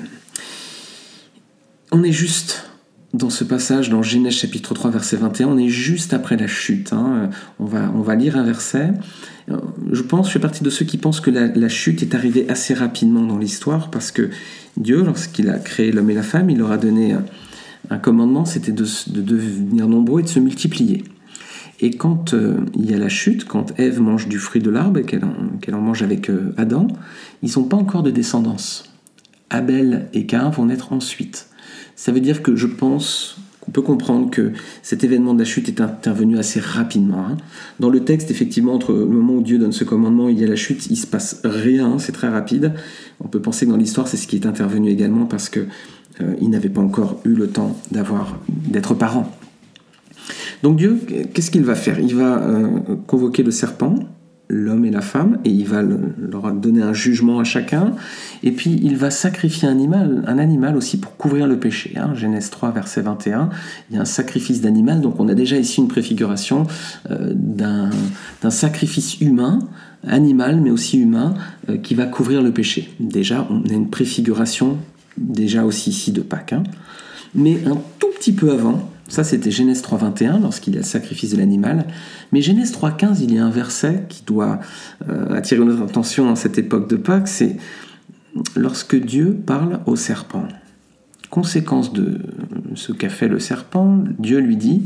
On 1.91 2.03
est 2.03 2.11
juste 2.11 2.69
dans 3.17 3.29
ce 3.31 3.43
passage, 3.43 3.89
dans 3.89 4.03
Genèse 4.03 4.33
chapitre 4.33 4.73
3, 4.73 4.91
verset 4.91 5.17
21, 5.17 5.47
on 5.47 5.57
est 5.57 5.69
juste 5.69 6.13
après 6.13 6.37
la 6.37 6.47
chute. 6.47 6.93
Hein. 6.93 7.29
On, 7.59 7.65
va, 7.65 7.91
on 7.95 8.01
va 8.01 8.15
lire 8.15 8.37
un 8.37 8.43
verset. 8.43 8.93
Je 9.91 10.01
pense, 10.03 10.27
je 10.27 10.33
fais 10.33 10.39
partie 10.39 10.63
de 10.63 10.69
ceux 10.69 10.85
qui 10.85 10.97
pensent 10.97 11.19
que 11.19 11.31
la, 11.31 11.69
chute 11.69 12.03
est 12.03 12.13
arrivée 12.13 12.47
assez 12.49 12.73
rapidement 12.73 13.23
dans 13.23 13.37
l'histoire 13.37 13.89
parce 13.89 14.11
que 14.11 14.29
Dieu, 14.77 15.03
lorsqu'il 15.03 15.49
a 15.49 15.57
créé 15.57 15.91
l'homme 15.91 16.09
et 16.11 16.13
la 16.13 16.23
femme, 16.23 16.49
il 16.49 16.59
leur 16.59 16.71
a 16.71 16.77
donné 16.77 17.15
un, 17.89 17.97
commandement, 17.97 18.45
c'était 18.45 18.71
de, 18.71 18.85
devenir 19.07 19.87
nombreux 19.87 20.19
et 20.19 20.23
de 20.23 20.29
se 20.29 20.39
multiplier. 20.39 21.03
Et 21.79 21.91
quand 21.91 22.33
euh, 22.33 22.57
il 22.75 22.89
y 22.89 22.93
a 22.93 22.97
la 22.97 23.09
chute, 23.09 23.45
quand 23.45 23.79
Ève 23.79 24.01
mange 24.01 24.27
du 24.27 24.39
fruit 24.39 24.61
de 24.61 24.69
l'arbre 24.69 24.99
et 24.99 25.03
qu'elle 25.03 25.23
en, 25.75 25.81
mange 25.81 26.01
avec 26.01 26.29
euh, 26.29 26.53
Adam, 26.57 26.87
ils 27.43 27.51
n'ont 27.55 27.65
pas 27.65 27.77
encore 27.77 28.03
de 28.03 28.11
descendance. 28.11 28.91
Abel 29.49 30.07
et 30.13 30.25
Cain 30.25 30.49
vont 30.49 30.65
naître 30.65 30.91
ensuite. 30.91 31.46
Ça 31.97 32.11
veut 32.11 32.21
dire 32.21 32.43
que 32.43 32.55
je 32.55 32.67
pense 32.67 33.37
qu'on 33.59 33.71
peut 33.71 33.81
comprendre 33.81 34.29
que 34.29 34.53
cet 34.83 35.03
événement 35.03 35.33
de 35.33 35.39
la 35.39 35.45
chute 35.45 35.67
est 35.67 35.81
intervenu 35.81 36.37
assez 36.37 36.59
rapidement. 36.59 37.25
Hein. 37.27 37.37
Dans 37.79 37.89
le 37.89 38.05
texte, 38.05 38.29
effectivement, 38.31 38.73
entre 38.73 38.93
le 38.93 39.05
moment 39.07 39.33
où 39.33 39.41
Dieu 39.41 39.57
donne 39.57 39.73
ce 39.73 39.83
commandement 39.83 40.29
et 40.29 40.31
il 40.31 40.39
y 40.39 40.43
a 40.43 40.47
la 40.47 40.55
chute, 40.55 40.85
il 40.91 40.95
se 40.95 41.07
passe 41.07 41.41
rien, 41.43 41.97
c'est 41.97 42.13
très 42.13 42.29
rapide. 42.29 42.73
On 43.19 43.27
peut 43.27 43.41
penser 43.41 43.65
que 43.65 43.71
dans 43.71 43.77
l'histoire, 43.77 44.07
c'est 44.07 44.15
ce 44.15 44.27
qui 44.27 44.35
est 44.35 44.45
intervenu 44.45 44.89
également 44.89 45.25
parce 45.25 45.49
que 45.49 45.65
euh, 46.21 46.35
n'avaient 46.41 46.69
pas 46.69 46.81
encore 46.81 47.19
eu 47.25 47.33
le 47.33 47.47
temps 47.47 47.75
d'avoir 47.91 48.39
d'être 48.47 48.93
parents. 48.93 49.35
Donc 50.61 50.77
Dieu, 50.77 50.99
qu'est-ce 51.33 51.49
qu'il 51.49 51.63
va 51.63 51.75
faire? 51.75 51.99
Il 51.99 52.15
va 52.15 52.37
euh, 52.37 52.67
convoquer 53.07 53.41
le 53.41 53.51
serpent 53.51 53.95
l'homme 54.49 54.85
et 54.85 54.91
la 54.91 55.01
femme, 55.01 55.39
et 55.43 55.49
il 55.49 55.65
va 55.65 55.81
leur 55.81 56.51
donner 56.53 56.81
un 56.81 56.93
jugement 56.93 57.39
à 57.39 57.43
chacun, 57.43 57.93
et 58.43 58.51
puis 58.51 58.79
il 58.81 58.95
va 58.95 59.11
sacrifier 59.11 59.67
un 59.67 59.71
animal, 59.71 60.23
un 60.25 60.37
animal 60.37 60.77
aussi 60.77 60.97
pour 60.97 61.17
couvrir 61.17 61.47
le 61.47 61.59
péché. 61.59 61.93
Hein. 61.97 62.13
Genèse 62.15 62.49
3, 62.49 62.71
verset 62.71 63.01
21, 63.01 63.49
il 63.89 63.95
y 63.95 63.99
a 63.99 64.01
un 64.01 64.05
sacrifice 64.05 64.61
d'animal, 64.61 65.01
donc 65.01 65.19
on 65.19 65.27
a 65.27 65.33
déjà 65.33 65.57
ici 65.57 65.81
une 65.81 65.87
préfiguration 65.87 66.65
euh, 67.11 67.33
d'un 67.35 67.91
sacrifice 68.49 69.19
humain, 69.19 69.59
animal, 70.07 70.61
mais 70.61 70.71
aussi 70.71 70.99
humain, 70.99 71.33
euh, 71.69 71.77
qui 71.77 71.95
va 71.95 72.05
couvrir 72.05 72.41
le 72.41 72.51
péché. 72.51 72.89
Déjà, 72.99 73.47
on 73.49 73.67
a 73.69 73.73
une 73.73 73.89
préfiguration, 73.89 74.77
déjà 75.17 75.65
aussi 75.65 75.89
ici 75.89 76.11
de 76.11 76.21
Pâques. 76.21 76.53
Hein. 76.53 76.63
Mais 77.35 77.59
un 77.65 77.77
tout 77.99 78.09
petit 78.17 78.31
peu 78.31 78.51
avant, 78.51 78.89
ça, 79.07 79.23
c'était 79.23 79.51
Genèse 79.51 79.81
3.21, 79.81 80.41
lorsqu'il 80.41 80.75
y 80.75 80.77
a 80.77 80.81
de 80.81 81.37
l'animal. 81.37 81.85
Mais 82.31 82.41
Genèse 82.41 82.73
3.15, 82.73 83.19
il 83.21 83.33
y 83.33 83.39
a 83.39 83.45
un 83.45 83.49
verset 83.49 84.03
qui 84.09 84.23
doit 84.25 84.59
euh, 85.09 85.33
attirer 85.33 85.63
notre 85.63 85.83
attention 85.83 86.29
en 86.29 86.35
cette 86.35 86.57
époque 86.57 86.89
de 86.89 86.97
Pâques, 86.97 87.29
c'est 87.29 87.55
lorsque 88.55 88.95
Dieu 88.95 89.33
parle 89.45 89.79
au 89.85 89.95
serpent. 89.95 90.47
Conséquence 91.29 91.93
de 91.93 92.19
ce 92.75 92.91
qu'a 92.91 93.09
fait 93.09 93.27
le 93.27 93.39
serpent, 93.39 94.03
Dieu 94.19 94.39
lui 94.39 94.57
dit, 94.57 94.85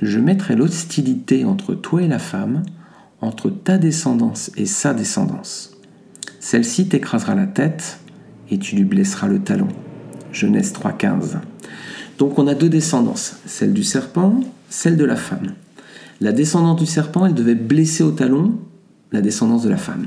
je 0.00 0.18
mettrai 0.18 0.56
l'hostilité 0.56 1.44
entre 1.44 1.74
toi 1.74 2.02
et 2.02 2.08
la 2.08 2.18
femme, 2.18 2.62
entre 3.20 3.50
ta 3.50 3.78
descendance 3.78 4.50
et 4.56 4.66
sa 4.66 4.94
descendance. 4.94 5.76
Celle-ci 6.40 6.88
t'écrasera 6.88 7.34
la 7.34 7.46
tête 7.46 8.00
et 8.50 8.58
tu 8.58 8.76
lui 8.76 8.84
blesseras 8.84 9.28
le 9.28 9.38
talon. 9.38 9.68
Genèse 10.32 10.72
3.15. 10.72 11.38
Donc 12.18 12.38
on 12.38 12.46
a 12.46 12.54
deux 12.54 12.68
descendances, 12.68 13.36
celle 13.46 13.72
du 13.72 13.84
serpent, 13.84 14.40
celle 14.68 14.96
de 14.96 15.04
la 15.04 15.16
femme. 15.16 15.54
La 16.20 16.32
descendance 16.32 16.78
du 16.78 16.86
serpent, 16.86 17.26
elle 17.26 17.34
devait 17.34 17.54
blesser 17.54 18.04
au 18.04 18.12
talon 18.12 18.54
la 19.10 19.20
descendance 19.20 19.62
de 19.62 19.68
la 19.68 19.76
femme. 19.76 20.06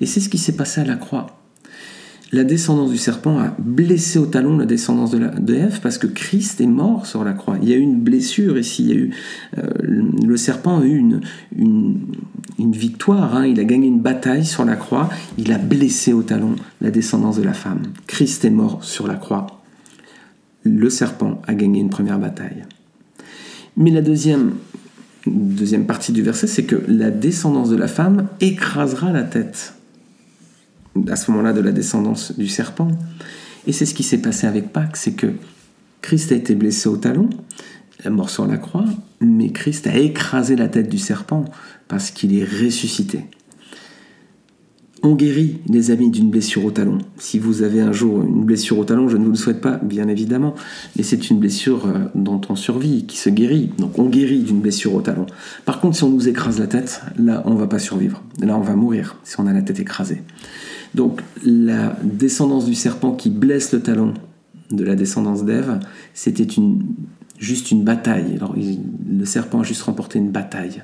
Et 0.00 0.06
c'est 0.06 0.20
ce 0.20 0.28
qui 0.28 0.38
s'est 0.38 0.56
passé 0.56 0.80
à 0.80 0.84
la 0.84 0.96
croix. 0.96 1.38
La 2.32 2.44
descendance 2.44 2.90
du 2.90 2.96
serpent 2.96 3.38
a 3.38 3.54
blessé 3.58 4.18
au 4.18 4.24
talon 4.24 4.56
la 4.56 4.64
descendance 4.64 5.10
de, 5.10 5.18
la, 5.18 5.32
Ève 5.54 5.80
parce 5.82 5.98
que 5.98 6.06
Christ 6.06 6.62
est 6.62 6.66
mort 6.66 7.04
sur 7.04 7.24
la 7.24 7.34
croix. 7.34 7.58
Il 7.60 7.68
y 7.68 7.74
a 7.74 7.76
eu 7.76 7.80
une 7.80 8.00
blessure 8.00 8.56
ici. 8.56 9.10
Euh, 9.58 9.62
le 9.82 10.36
serpent 10.38 10.80
a 10.80 10.84
eu 10.84 10.96
une, 10.96 11.20
une, 11.54 12.72
victoire. 12.72 13.36
Hein. 13.36 13.46
Il 13.46 13.60
a 13.60 13.64
gagné 13.64 13.88
une 13.88 14.00
bataille 14.00 14.46
sur 14.46 14.64
la 14.64 14.76
croix. 14.76 15.10
Il 15.36 15.52
a 15.52 15.58
blessé 15.58 16.14
au 16.14 16.22
talon 16.22 16.56
la 16.80 16.90
descendance 16.90 17.36
de 17.36 17.42
la 17.42 17.52
femme. 17.52 17.82
Christ 18.06 18.46
est 18.46 18.50
mort 18.50 18.82
sur 18.82 19.06
la 19.06 19.16
croix 19.16 19.61
le 20.64 20.90
serpent 20.90 21.42
a 21.46 21.54
gagné 21.54 21.80
une 21.80 21.90
première 21.90 22.18
bataille. 22.18 22.64
Mais 23.76 23.90
la 23.90 24.02
deuxième, 24.02 24.54
deuxième 25.26 25.86
partie 25.86 26.12
du 26.12 26.22
verset, 26.22 26.46
c'est 26.46 26.64
que 26.64 26.82
la 26.88 27.10
descendance 27.10 27.70
de 27.70 27.76
la 27.76 27.88
femme 27.88 28.28
écrasera 28.40 29.12
la 29.12 29.22
tête, 29.22 29.74
à 31.08 31.16
ce 31.16 31.30
moment-là, 31.30 31.52
de 31.52 31.60
la 31.60 31.72
descendance 31.72 32.38
du 32.38 32.48
serpent. 32.48 32.88
Et 33.66 33.72
c'est 33.72 33.86
ce 33.86 33.94
qui 33.94 34.02
s'est 34.02 34.18
passé 34.18 34.46
avec 34.46 34.72
Pâques, 34.72 34.96
c'est 34.96 35.12
que 35.12 35.28
Christ 36.02 36.32
a 36.32 36.34
été 36.34 36.54
blessé 36.54 36.88
au 36.88 36.96
talon, 36.96 37.30
mort 38.10 38.30
sur 38.30 38.46
la 38.46 38.56
croix, 38.56 38.86
mais 39.20 39.50
Christ 39.50 39.86
a 39.86 39.96
écrasé 39.96 40.56
la 40.56 40.68
tête 40.68 40.88
du 40.88 40.98
serpent 40.98 41.44
parce 41.88 42.10
qu'il 42.10 42.36
est 42.36 42.44
ressuscité. 42.44 43.24
On 45.04 45.16
guérit, 45.16 45.58
les 45.68 45.90
amis, 45.90 46.10
d'une 46.10 46.30
blessure 46.30 46.64
au 46.64 46.70
talon. 46.70 46.98
Si 47.18 47.40
vous 47.40 47.62
avez 47.62 47.80
un 47.80 47.90
jour 47.90 48.22
une 48.22 48.44
blessure 48.44 48.78
au 48.78 48.84
talon, 48.84 49.08
je 49.08 49.16
ne 49.16 49.24
vous 49.24 49.32
le 49.32 49.36
souhaite 49.36 49.60
pas, 49.60 49.80
bien 49.82 50.06
évidemment, 50.06 50.54
mais 50.96 51.02
c'est 51.02 51.28
une 51.28 51.40
blessure 51.40 51.86
euh, 51.86 52.04
dont 52.14 52.40
on 52.48 52.54
survit, 52.54 53.04
qui 53.06 53.16
se 53.16 53.28
guérit. 53.28 53.70
Donc 53.78 53.98
on 53.98 54.08
guérit 54.08 54.40
d'une 54.40 54.60
blessure 54.60 54.94
au 54.94 55.00
talon. 55.00 55.26
Par 55.64 55.80
contre, 55.80 55.96
si 55.96 56.04
on 56.04 56.10
nous 56.10 56.28
écrase 56.28 56.60
la 56.60 56.68
tête, 56.68 57.02
là, 57.18 57.42
on 57.46 57.54
ne 57.54 57.58
va 57.58 57.66
pas 57.66 57.80
survivre. 57.80 58.22
Là, 58.40 58.56
on 58.56 58.60
va 58.60 58.76
mourir 58.76 59.16
si 59.24 59.40
on 59.40 59.46
a 59.48 59.52
la 59.52 59.62
tête 59.62 59.80
écrasée. 59.80 60.22
Donc 60.94 61.20
la 61.44 61.96
descendance 62.04 62.66
du 62.66 62.74
serpent 62.74 63.12
qui 63.12 63.28
blesse 63.28 63.72
le 63.72 63.80
talon 63.80 64.14
de 64.70 64.84
la 64.84 64.94
descendance 64.94 65.44
d'Ève, 65.44 65.80
c'était 66.14 66.44
une, 66.44 66.84
juste 67.38 67.72
une 67.72 67.82
bataille. 67.82 68.36
Alors, 68.36 68.54
le 68.54 69.24
serpent 69.24 69.60
a 69.60 69.64
juste 69.64 69.82
remporté 69.82 70.20
une 70.20 70.30
bataille 70.30 70.82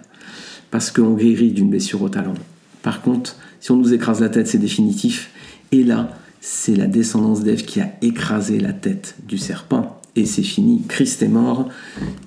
parce 0.72 0.90
qu'on 0.90 1.14
guérit 1.14 1.52
d'une 1.52 1.70
blessure 1.70 2.02
au 2.02 2.08
talon. 2.08 2.34
Par 2.82 3.00
contre, 3.02 3.36
si 3.60 3.70
on 3.70 3.76
nous 3.76 3.92
écrase 3.92 4.20
la 4.20 4.28
tête, 4.28 4.46
c'est 4.46 4.58
définitif. 4.58 5.30
Et 5.72 5.82
là, 5.82 6.10
c'est 6.40 6.76
la 6.76 6.86
descendance 6.86 7.42
d'Ève 7.42 7.64
qui 7.64 7.80
a 7.80 7.90
écrasé 8.02 8.58
la 8.60 8.72
tête 8.72 9.16
du 9.26 9.38
serpent. 9.38 10.00
Et 10.16 10.26
c'est 10.26 10.42
fini. 10.42 10.82
Christ 10.88 11.22
est 11.22 11.28
mort, 11.28 11.68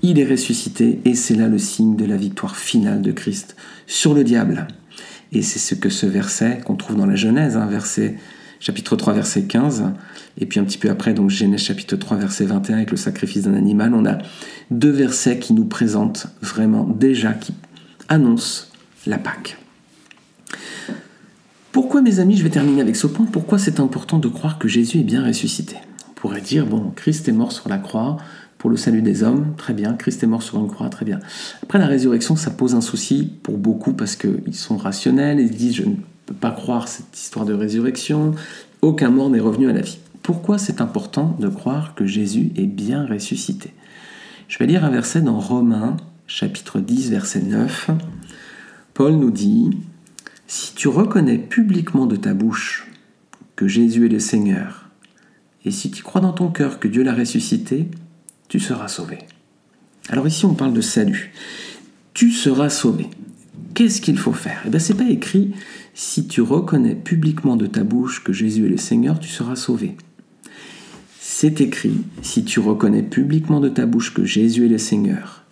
il 0.02 0.20
est 0.20 0.30
ressuscité, 0.30 1.00
et 1.04 1.14
c'est 1.14 1.36
là 1.36 1.48
le 1.48 1.58
signe 1.58 1.96
de 1.96 2.06
la 2.06 2.16
victoire 2.16 2.56
finale 2.56 3.02
de 3.02 3.12
Christ 3.12 3.56
sur 3.86 4.14
le 4.14 4.24
diable. 4.24 4.68
Et 5.34 5.42
c'est 5.42 5.60
ce 5.60 5.76
que 5.76 5.90
ce 5.90 6.06
verset 6.06 6.62
qu'on 6.66 6.76
trouve 6.76 6.96
dans 6.96 7.06
la 7.06 7.16
Genèse, 7.16 7.58
hein, 7.58 7.66
verset, 7.66 8.18
chapitre 8.60 8.96
3, 8.96 9.14
verset 9.14 9.44
15, 9.44 9.84
et 10.38 10.46
puis 10.46 10.60
un 10.60 10.64
petit 10.64 10.78
peu 10.78 10.90
après, 10.90 11.14
donc 11.14 11.30
Genèse 11.30 11.62
chapitre 11.62 11.96
3, 11.96 12.18
verset 12.18 12.46
21, 12.46 12.78
avec 12.78 12.92
le 12.92 12.98
sacrifice 12.98 13.44
d'un 13.44 13.56
animal, 13.56 13.94
on 13.94 14.06
a 14.06 14.20
deux 14.70 14.92
versets 14.92 15.40
qui 15.40 15.54
nous 15.54 15.66
présentent 15.66 16.28
vraiment 16.42 16.86
déjà, 16.86 17.34
qui 17.34 17.54
annoncent 18.08 18.68
la 19.06 19.18
Pâque. 19.18 19.58
Pourquoi, 21.72 22.02
mes 22.02 22.20
amis, 22.20 22.36
je 22.36 22.44
vais 22.44 22.50
terminer 22.50 22.82
avec 22.82 22.98
ce 22.98 23.08
point, 23.08 23.26
pourquoi 23.26 23.58
c'est 23.58 23.80
important 23.80 24.20
de 24.20 24.28
croire 24.28 24.60
que 24.60 24.68
Jésus 24.68 25.00
est 25.00 25.04
bien 25.04 25.26
ressuscité? 25.26 25.78
On 26.10 26.14
pourrait 26.14 26.42
dire, 26.42 26.66
bon, 26.66 26.92
Christ 26.96 27.30
est 27.30 27.32
mort 27.32 27.54
sur 27.54 27.70
la 27.70 27.78
croix 27.78 28.18
pour 28.58 28.70
le 28.70 28.76
salut 28.76 29.02
des 29.02 29.24
hommes, 29.24 29.54
très 29.58 29.74
bien, 29.74 29.94
Christ 29.94 30.22
est 30.22 30.28
mort 30.28 30.44
sur 30.44 30.60
une 30.60 30.68
croix, 30.68 30.90
très 30.90 31.06
bien. 31.06 31.20
Après 31.64 31.80
la 31.80 31.88
résurrection, 31.88 32.36
ça 32.36 32.52
pose 32.52 32.76
un 32.76 32.82
souci 32.82 33.32
pour 33.42 33.58
beaucoup 33.58 33.94
parce 33.94 34.18
qu'ils 34.18 34.54
sont 34.54 34.76
rationnels, 34.76 35.40
ils 35.40 35.50
disent, 35.50 35.76
je 35.76 35.84
ne 35.84 35.96
peux 36.26 36.34
pas 36.34 36.52
croire 36.52 36.90
cette 36.90 37.18
histoire 37.18 37.46
de 37.46 37.54
résurrection, 37.54 38.36
aucun 38.82 39.10
mort 39.10 39.30
n'est 39.30 39.40
revenu 39.40 39.70
à 39.70 39.74
la 39.74 39.82
vie. 39.82 39.98
Pourquoi 40.24 40.58
c'est 40.58 40.82
important 40.82 41.38
de 41.40 41.48
croire 41.48 41.96
que 41.96 42.06
Jésus 42.06 42.52
est 42.58 42.68
bien 42.68 43.06
ressuscité? 43.06 43.74
Je 44.50 44.60
vais 44.60 44.68
lire 44.68 44.84
un 44.84 44.90
verset 44.90 45.22
dans 45.22 45.40
Romains, 45.40 45.96
chapitre 46.28 46.82
10, 46.82 47.12
verset 47.12 47.42
9. 47.42 47.92
Paul 48.94 49.14
nous 49.14 49.32
dit, 49.32 49.72
si 50.54 50.76
tu 50.76 50.90
reconnais 50.90 51.38
publiquement 51.38 52.08
de 52.08 52.18
ta 52.18 52.34
bouche 52.34 52.86
que 53.56 53.70
Jésus 53.70 54.08
est 54.08 54.10
le 54.10 54.20
Seigneur, 54.20 54.90
et 55.64 55.72
si 55.72 55.92
tu 55.92 56.04
crois 56.04 56.20
dans 56.20 56.34
ton 56.34 56.50
cœur 56.52 56.78
que 56.78 56.90
Dieu 56.90 57.04
l'a 57.04 57.14
ressuscité, 57.14 57.88
tu 58.50 58.60
seras 58.60 58.90
sauvé. 58.90 59.20
Alors 60.10 60.28
ici 60.28 60.46
on 60.46 60.54
parle 60.54 60.74
de 60.74 60.82
salut. 60.82 61.32
Tu 62.14 62.32
seras 62.32 62.68
sauvé. 62.68 63.08
Qu'est-ce 63.76 64.02
qu'il 64.02 64.18
faut 64.18 64.34
faire? 64.34 64.62
Eh 64.66 64.70
bien 64.70 64.80
c'est 64.80 64.98
pas 64.98 65.10
écrit 65.10 65.54
si 65.94 66.28
tu 66.28 66.42
reconnais 66.42 66.96
publiquement 66.96 67.56
de 67.56 67.68
ta 67.68 67.86
bouche 67.86 68.22
que 68.22 68.34
Jésus 68.34 68.66
est 68.66 68.72
le 68.72 68.76
Seigneur, 68.78 69.22
tu 69.22 69.30
seras 69.30 69.56
sauvé. 69.56 69.96
C'est 71.18 71.62
écrit 71.62 72.02
si 72.24 72.44
tu 72.44 72.60
reconnais 72.60 73.04
publiquement 73.04 73.62
de 73.62 73.70
ta 73.70 73.86
bouche 73.86 74.14
que 74.14 74.26
Jésus 74.26 74.66
est 74.66 74.70
le 74.70 74.78
Seigneur, 74.78 75.46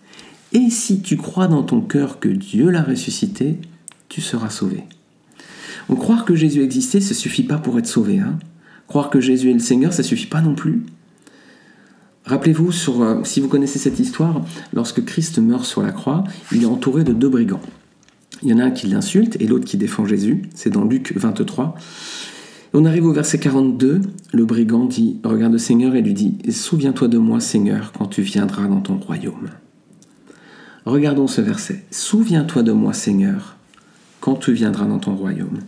et 0.52 0.68
si 0.68 1.00
tu 1.00 1.16
crois 1.16 1.48
dans 1.48 1.62
ton 1.62 1.80
cœur 1.80 2.20
que 2.20 2.28
Dieu 2.28 2.68
l'a 2.68 2.82
ressuscité, 2.82 3.60
tu 4.10 4.20
seras 4.20 4.50
sauvé. 4.50 4.84
Donc 5.88 6.00
croire 6.00 6.26
que 6.26 6.34
Jésus 6.34 6.60
existait, 6.62 7.00
ça 7.00 7.14
suffit 7.14 7.44
pas 7.44 7.56
pour 7.56 7.78
être 7.78 7.86
sauvé. 7.86 8.18
Hein. 8.18 8.38
Croire 8.86 9.08
que 9.08 9.20
Jésus 9.20 9.48
est 9.48 9.54
le 9.54 9.60
Seigneur, 9.60 9.94
ça 9.94 10.02
suffit 10.02 10.26
pas 10.26 10.42
non 10.42 10.54
plus. 10.54 10.82
Rappelez-vous, 12.26 12.70
euh, 13.00 13.24
si 13.24 13.40
vous 13.40 13.48
connaissez 13.48 13.78
cette 13.78 13.98
histoire, 13.98 14.44
lorsque 14.74 15.02
Christ 15.04 15.38
meurt 15.38 15.64
sur 15.64 15.82
la 15.82 15.92
croix, 15.92 16.24
il 16.52 16.64
est 16.64 16.66
entouré 16.66 17.02
de 17.02 17.14
deux 17.14 17.30
brigands. 17.30 17.62
Il 18.42 18.50
y 18.50 18.52
en 18.52 18.58
a 18.58 18.64
un 18.64 18.70
qui 18.70 18.88
l'insulte 18.88 19.36
et 19.40 19.46
l'autre 19.46 19.64
qui 19.64 19.76
défend 19.76 20.06
Jésus. 20.06 20.42
C'est 20.54 20.70
dans 20.70 20.84
Luc 20.84 21.12
23. 21.16 21.74
On 22.72 22.84
arrive 22.84 23.06
au 23.06 23.12
verset 23.12 23.38
42. 23.38 24.00
Le 24.32 24.44
brigand 24.44 24.84
dit, 24.84 25.18
regarde 25.24 25.52
le 25.52 25.58
Seigneur 25.58 25.94
et 25.94 26.02
lui 26.02 26.14
dit, 26.14 26.38
Souviens-toi 26.50 27.08
de 27.08 27.18
moi, 27.18 27.40
Seigneur, 27.40 27.92
quand 27.96 28.06
tu 28.06 28.22
viendras 28.22 28.66
dans 28.66 28.80
ton 28.80 28.96
royaume. 28.96 29.48
Regardons 30.86 31.26
ce 31.26 31.40
verset. 31.40 31.84
Souviens-toi 31.90 32.62
de 32.62 32.72
moi, 32.72 32.92
Seigneur, 32.92 33.56
quand 34.20 34.36
tu 34.36 34.52
viendras 34.52 34.86
dans 34.86 34.98
ton 34.98 35.14
royaume. 35.14 35.58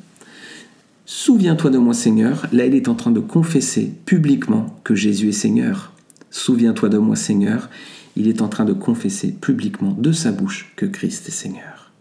Souviens-toi 1.05 1.71
de 1.71 1.79
moi 1.79 1.95
Seigneur, 1.95 2.47
là 2.53 2.67
il 2.67 2.75
est 2.75 2.89
en 2.89 2.95
train 2.95 3.11
de 3.11 3.21
confesser 3.21 3.93
publiquement 4.07 4.79
que 4.85 4.95
Jésus 4.95 5.29
est 5.29 5.33
Seigneur. 5.33 5.93
Souviens-toi 6.31 6.89
de 6.89 6.99
moi 6.99 7.17
Seigneur, 7.17 7.69
il 8.17 8.29
est 8.29 8.41
en 8.41 8.49
train 8.49 8.65
de 8.65 8.73
confesser 8.73 9.33
publiquement 9.33 9.93
de 9.99 10.13
sa 10.13 10.33
bouche 10.33 10.73
que 10.77 10.87
Christ 10.87 11.29
est 11.29 11.33
Seigneur. 11.33 11.93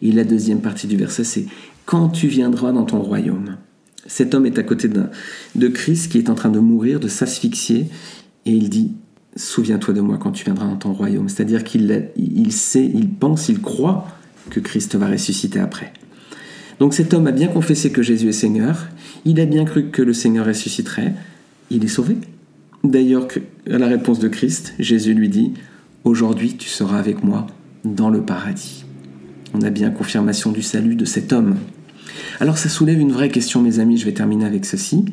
Et 0.00 0.12
la 0.12 0.24
deuxième 0.24 0.60
partie 0.60 0.86
du 0.86 0.96
verset 0.96 1.24
c'est 1.24 1.46
quand 1.84 2.08
tu 2.08 2.28
viendras 2.28 2.72
dans 2.72 2.84
ton 2.84 3.00
royaume. 3.00 3.56
Cet 4.06 4.34
homme 4.34 4.46
est 4.46 4.58
à 4.58 4.62
côté 4.62 4.88
de 4.88 5.68
Christ 5.68 6.10
qui 6.10 6.18
est 6.18 6.30
en 6.30 6.34
train 6.34 6.50
de 6.50 6.58
mourir, 6.58 7.00
de 7.00 7.08
s'asphyxier, 7.08 7.88
et 8.46 8.50
il 8.52 8.68
dit 8.68 8.92
Souviens-toi 9.34 9.94
de 9.94 10.00
moi 10.00 10.18
quand 10.18 10.32
tu 10.32 10.44
viendras 10.44 10.66
dans 10.66 10.76
ton 10.76 10.92
royaume. 10.92 11.28
C'est-à-dire 11.28 11.64
qu'il 11.64 12.10
il 12.16 12.52
sait, 12.52 12.84
il 12.84 13.08
pense, 13.08 13.48
il 13.48 13.62
croit 13.62 14.06
que 14.50 14.60
Christ 14.60 14.96
va 14.96 15.08
ressusciter 15.08 15.60
après. 15.60 15.92
Donc 16.78 16.94
cet 16.94 17.14
homme 17.14 17.26
a 17.26 17.32
bien 17.32 17.48
confessé 17.48 17.92
que 17.92 18.02
Jésus 18.02 18.28
est 18.28 18.32
Seigneur, 18.32 18.88
il 19.24 19.40
a 19.40 19.46
bien 19.46 19.64
cru 19.64 19.90
que 19.90 20.02
le 20.02 20.12
Seigneur 20.12 20.46
ressusciterait, 20.46 21.14
il 21.70 21.84
est 21.84 21.88
sauvé. 21.88 22.16
D'ailleurs, 22.82 23.28
à 23.70 23.78
la 23.78 23.86
réponse 23.86 24.18
de 24.18 24.28
Christ, 24.28 24.74
Jésus 24.78 25.14
lui 25.14 25.28
dit, 25.28 25.52
Aujourd'hui 26.04 26.56
tu 26.56 26.68
seras 26.68 26.98
avec 26.98 27.22
moi 27.22 27.46
dans 27.84 28.10
le 28.10 28.22
paradis. 28.22 28.84
On 29.54 29.62
a 29.62 29.70
bien 29.70 29.90
confirmation 29.90 30.50
du 30.50 30.62
salut 30.62 30.96
de 30.96 31.04
cet 31.04 31.32
homme. 31.32 31.56
Alors 32.40 32.58
ça 32.58 32.68
soulève 32.68 32.98
une 32.98 33.12
vraie 33.12 33.28
question, 33.28 33.62
mes 33.62 33.78
amis, 33.78 33.98
je 33.98 34.06
vais 34.06 34.14
terminer 34.14 34.44
avec 34.44 34.64
ceci. 34.64 35.04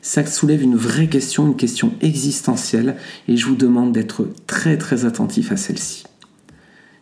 Ça 0.00 0.24
soulève 0.26 0.62
une 0.62 0.76
vraie 0.76 1.08
question, 1.08 1.46
une 1.46 1.56
question 1.56 1.92
existentielle, 2.00 2.96
et 3.28 3.36
je 3.36 3.46
vous 3.46 3.56
demande 3.56 3.92
d'être 3.92 4.28
très 4.46 4.76
très 4.76 5.04
attentif 5.04 5.52
à 5.52 5.56
celle-ci. 5.56 6.04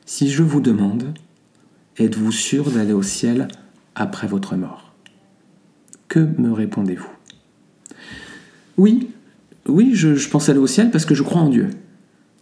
Si 0.06 0.30
je 0.30 0.42
vous 0.42 0.60
demande, 0.60 1.14
êtes-vous 2.00 2.32
sûr 2.32 2.70
d'aller 2.70 2.92
au 2.92 3.02
ciel 3.02 3.48
après 3.94 4.26
votre 4.26 4.56
mort? 4.56 4.94
Que 6.08 6.20
me 6.38 6.52
répondez-vous? 6.52 7.10
Oui, 8.76 9.10
oui, 9.68 9.90
je, 9.94 10.28
pense 10.28 10.48
aller 10.48 10.58
au 10.58 10.66
ciel 10.66 10.90
parce 10.90 11.04
que 11.04 11.14
je 11.14 11.22
crois 11.22 11.42
en 11.42 11.50
Dieu. 11.50 11.68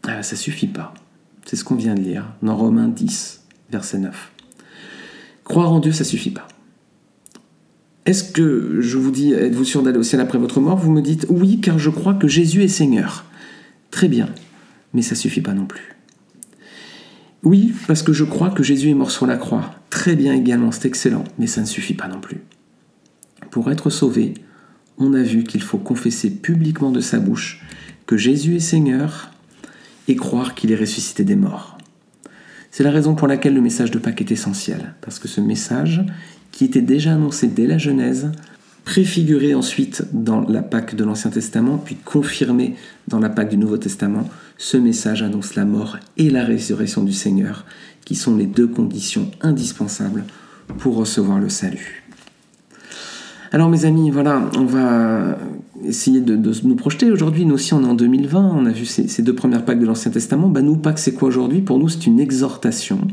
Ah, 0.05 0.23
ça 0.23 0.37
suffit 0.37 0.69
pas. 0.69 0.95
C'est 1.45 1.57
ce 1.57 1.65
qu'on 1.65 1.75
vient 1.75 1.95
de 1.95 2.01
lire 2.01 2.33
dans 2.43 2.57
Romains 2.57 2.89
10, 2.89 3.43
verset 3.71 3.99
9. 3.99 4.33
Croire 5.45 5.73
en 5.73 5.81
Dieu, 5.81 5.93
ça 5.93 6.05
suffit 6.05 6.31
pas. 6.31 6.47
Est-ce 8.07 8.33
que 8.33 8.81
je 8.81 8.97
vous 8.97 9.11
dis, 9.11 9.33
êtes-vous 9.33 9.65
sûr 9.65 9.83
d'aller 9.83 9.99
au 9.99 10.03
ciel 10.03 10.21
après 10.21 10.39
votre 10.39 10.61
mort? 10.61 10.79
Vous 10.79 10.93
me 10.93 11.03
dites 11.03 11.27
oui, 11.29 11.61
car 11.61 11.79
je 11.79 11.91
crois 11.91 12.15
que 12.15 12.29
Jésus 12.29 12.63
est 12.63 12.69
Seigneur. 12.69 13.25
Très 13.91 14.09
bien, 14.09 14.29
mais 14.95 15.03
ça 15.03 15.15
suffit 15.15 15.41
pas 15.41 15.53
non 15.53 15.67
plus. 15.67 15.98
Oui, 17.45 17.73
parce 17.87 18.03
que 18.03 18.13
je 18.13 18.25
crois 18.25 18.51
que 18.51 18.63
Jésus 18.63 18.91
est 18.91 18.95
mort 18.95 19.11
sur 19.11 19.27
la 19.27 19.37
croix. 19.37 19.75
Très 19.91 20.17
bien 20.17 20.35
également, 20.35 20.73
c'est 20.73 20.87
excellent, 20.87 21.25
mais 21.39 21.47
ça 21.47 21.61
ne 21.61 21.67
suffit 21.67 21.95
pas 21.95 22.09
non 22.09 22.21
plus. 22.21 22.39
Pour 23.51 23.71
être 23.71 23.91
sauvé, 23.91 24.35
on 24.99 25.15
a 25.15 25.23
vu 25.23 25.45
qu'il 25.45 25.63
faut 25.63 25.79
confesser 25.79 26.31
publiquement 26.31 26.91
de 26.91 27.01
sa 27.01 27.21
bouche 27.21 27.63
que 28.07 28.17
Jésus 28.17 28.57
est 28.57 28.61
Seigneur 28.61 29.31
et 30.09 30.17
croire 30.17 30.55
qu'il 30.55 30.73
est 30.73 30.77
ressuscité 30.77 31.23
des 31.25 31.37
morts. 31.37 31.79
C'est 32.71 32.83
la 32.83 32.91
raison 32.91 33.15
pour 33.15 33.29
laquelle 33.29 33.55
le 33.55 33.61
message 33.61 33.91
de 33.91 33.99
Pâques 33.99 34.21
est 34.21 34.33
essentiel, 34.33 34.95
parce 35.01 35.19
que 35.19 35.29
ce 35.29 35.41
message, 35.41 36.05
qui 36.53 36.65
était 36.65 36.83
déjà 36.83 37.15
annoncé 37.15 37.47
dès 37.47 37.67
la 37.67 37.79
Genèse, 37.79 38.31
préfiguré 38.85 39.55
ensuite 39.55 40.05
dans 40.13 40.41
la 40.41 40.63
Pâque 40.63 40.95
de 40.95 41.05
l'Ancien 41.05 41.31
Testament, 41.31 41.79
puis 41.79 41.97
confirmé 41.97 42.75
dans 43.07 43.19
la 43.19 43.29
Pâque 43.29 43.51
du 43.51 43.59
Nouveau 43.59 43.77
Testament, 43.77 44.29
ce 44.59 44.77
message 44.77 45.23
annonce 45.23 45.55
la 45.55 45.65
mort 45.65 45.97
et 46.19 46.29
la 46.29 46.45
résurrection 46.45 47.03
du 47.03 47.13
Seigneur, 47.13 47.65
qui 48.05 48.15
sont 48.15 48.37
les 48.37 48.47
deux 48.47 48.67
conditions 48.67 49.31
indispensables 49.41 50.25
pour 50.79 50.97
recevoir 50.97 51.39
le 51.39 51.49
salut. 51.49 52.05
Alors 53.53 53.71
mes 53.71 53.87
amis, 53.87 54.11
voilà, 54.11 54.43
on 54.59 54.67
va 54.67 55.39
essayer 55.83 56.21
de, 56.21 56.37
nous 56.37 56.75
projeter. 56.75 57.11
Aujourd'hui, 57.11 57.47
nous 57.47 57.55
aussi, 57.55 57.73
on 57.73 57.83
est 57.83 57.87
en 57.87 57.95
2020, 57.95 58.53
on 58.55 58.67
a 58.67 58.73
vu 58.73 58.85
ces, 58.85 59.23
deux 59.23 59.35
premières 59.35 59.65
Pâques 59.65 59.81
de 59.81 59.87
l'Ancien 59.87 60.11
Testament. 60.11 60.49
Ben, 60.49 60.63
nous, 60.63 60.77
Pâques, 60.77 60.99
c'est 60.99 61.15
quoi 61.15 61.29
aujourd'hui? 61.29 61.63
Pour 61.63 61.79
nous, 61.79 61.89
c'est 61.89 62.07
une 62.07 62.21
exhortation 62.21 63.09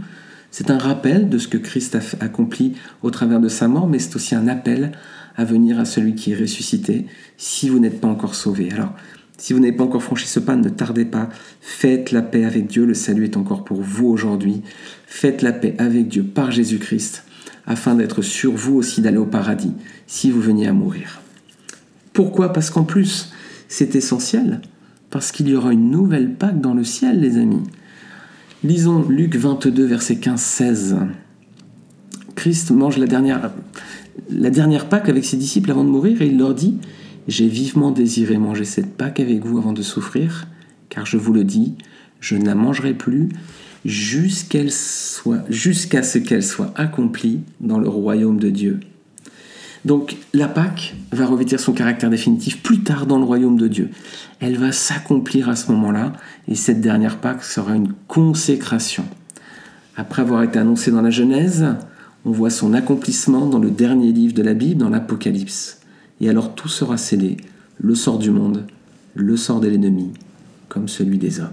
c'est 0.58 0.72
un 0.72 0.78
rappel 0.78 1.28
de 1.28 1.38
ce 1.38 1.50
que 1.50 1.58
Christ 1.58 1.96
a 1.96 2.24
accompli 2.24 2.76
au 3.04 3.12
travers 3.12 3.42
de 3.42 3.50
sa 3.50 3.68
mort, 3.68 3.88
mais 3.88 4.00
c'est 4.00 4.16
aussi 4.16 4.36
un 4.36 4.48
appel 4.48 4.94
à 5.36 5.44
venir 5.44 5.80
à 5.80 5.84
celui 5.84 6.16
qui 6.16 6.32
est 6.32 6.36
ressuscité 6.40 7.08
si 7.36 7.68
vous 7.68 7.80
n'êtes 7.80 8.00
pas 8.00 8.08
encore 8.08 8.36
sauvé. 8.36 8.72
Alors, 8.72 8.94
si 9.38 9.54
vous 9.54 9.60
n'avez 9.60 9.74
pas 9.74 9.84
encore 9.84 10.04
franchi 10.04 10.28
ce 10.28 10.40
pas, 10.40 10.56
ne 10.56 10.70
tardez 10.70 11.06
pas. 11.06 11.30
Faites 11.62 12.12
la 12.12 12.22
paix 12.22 12.46
avec 12.46 12.68
Dieu. 12.68 12.86
Le 12.86 12.94
salut 12.94 13.26
est 13.26 13.38
encore 13.38 13.64
pour 13.64 13.82
vous 13.82 14.08
aujourd'hui. 14.08 14.62
Faites 15.08 15.42
la 15.42 15.52
paix 15.52 15.76
avec 15.78 16.08
Dieu 16.08 16.24
par 16.24 16.52
Jésus-Christ 16.52 17.24
afin 17.68 17.96
d'être 17.96 18.22
sûr 18.22 18.54
vous 18.54 18.76
aussi 18.76 19.02
d'aller 19.02 19.18
au 19.18 19.26
paradis 19.26 19.74
si 20.08 20.32
vous 20.32 20.42
veniez 20.42 20.68
à 20.68 20.74
mourir. 20.74 21.22
Pourquoi? 22.14 22.54
Parce 22.54 22.70
qu'en 22.70 22.84
plus, 22.84 23.34
c'est 23.68 23.96
essentiel. 23.96 24.62
Parce 25.10 25.32
qu'il 25.32 25.50
y 25.50 25.56
aura 25.56 25.74
une 25.74 25.92
nouvelle 25.92 26.34
Pâque 26.34 26.62
dans 26.62 26.74
le 26.74 26.84
ciel, 26.84 27.20
les 27.20 27.38
amis. 27.38 27.64
Lisons 28.64 29.08
Luc 29.08 29.36
22, 29.36 29.86
verset 29.86 30.16
15-16. 30.16 30.96
Christ 32.36 32.72
mange 32.72 32.98
la 32.98 33.08
dernière, 33.08 33.52
la 34.30 34.50
dernière 34.50 34.88
Pâque 34.88 35.10
avec 35.10 35.26
ses 35.26 35.38
disciples 35.38 35.72
avant 35.72 35.84
de 35.84 35.90
mourir 35.90 36.22
et 36.22 36.28
il 36.28 36.38
leur 36.38 36.54
dit 36.54 36.78
J'ai 37.28 37.48
vivement 37.48 37.92
désiré 37.92 38.38
manger 38.38 38.66
cette 38.66 38.96
Pâque 38.96 39.20
avec 39.20 39.44
vous 39.44 39.58
avant 39.58 39.74
de 39.74 39.82
souffrir, 39.82 40.48
car 40.90 41.06
je 41.06 41.18
vous 41.18 41.34
le 41.34 41.44
dis, 41.44 41.74
je 42.20 42.36
ne 42.36 42.46
la 42.46 42.56
mangerai 42.56 42.94
plus 42.94 43.30
jusqu'à 43.84 44.70
ce 44.70 46.18
qu'elle 46.18 46.44
soit 46.44 46.74
accomplie 46.76 47.42
dans 47.62 47.80
le 47.80 47.90
royaume 47.90 48.40
de 48.40 48.50
Dieu. 48.50 48.80
Donc 49.86 50.18
la 50.34 50.48
Pâque 50.48 50.96
va 51.12 51.28
revêtir 51.28 51.60
son 51.60 51.74
caractère 51.74 52.10
définitif 52.10 52.64
plus 52.64 52.82
tard 52.82 53.06
dans 53.06 53.20
le 53.20 53.24
royaume 53.24 53.58
de 53.58 53.68
Dieu. 53.68 53.92
Elle 54.40 54.58
va 54.58 54.72
s'accomplir 54.72 55.48
à 55.50 55.56
ce 55.56 55.72
moment-là 55.72 56.14
et 56.48 56.56
cette 56.56 56.82
dernière 56.82 57.18
Pâque 57.18 57.44
sera 57.44 57.76
une 57.76 57.94
consécration. 58.08 59.06
Après 59.96 60.24
avoir 60.24 60.42
été 60.42 60.58
annoncée 60.58 60.90
dans 60.90 61.04
la 61.04 61.12
Genèse, 61.12 61.66
on 62.26 62.32
voit 62.32 62.50
son 62.50 62.74
accomplissement 62.74 63.46
dans 63.46 63.60
le 63.60 63.70
dernier 63.70 64.12
livre 64.12 64.34
de 64.34 64.42
la 64.42 64.56
Bible, 64.56 64.80
dans 64.80 64.90
l'Apocalypse. 64.90 65.80
Et 66.22 66.30
alors 66.30 66.56
tout 66.56 66.70
sera 66.70 66.98
scellé, 66.98 67.38
le 67.78 67.96
sort 67.96 68.20
du 68.20 68.32
monde, 68.32 68.66
le 69.16 69.38
sort 69.38 69.60
de 69.60 69.68
l'ennemi, 69.68 70.12
comme 70.70 70.88
celui 70.88 71.18
des 71.18 71.40
hommes. 71.40 71.50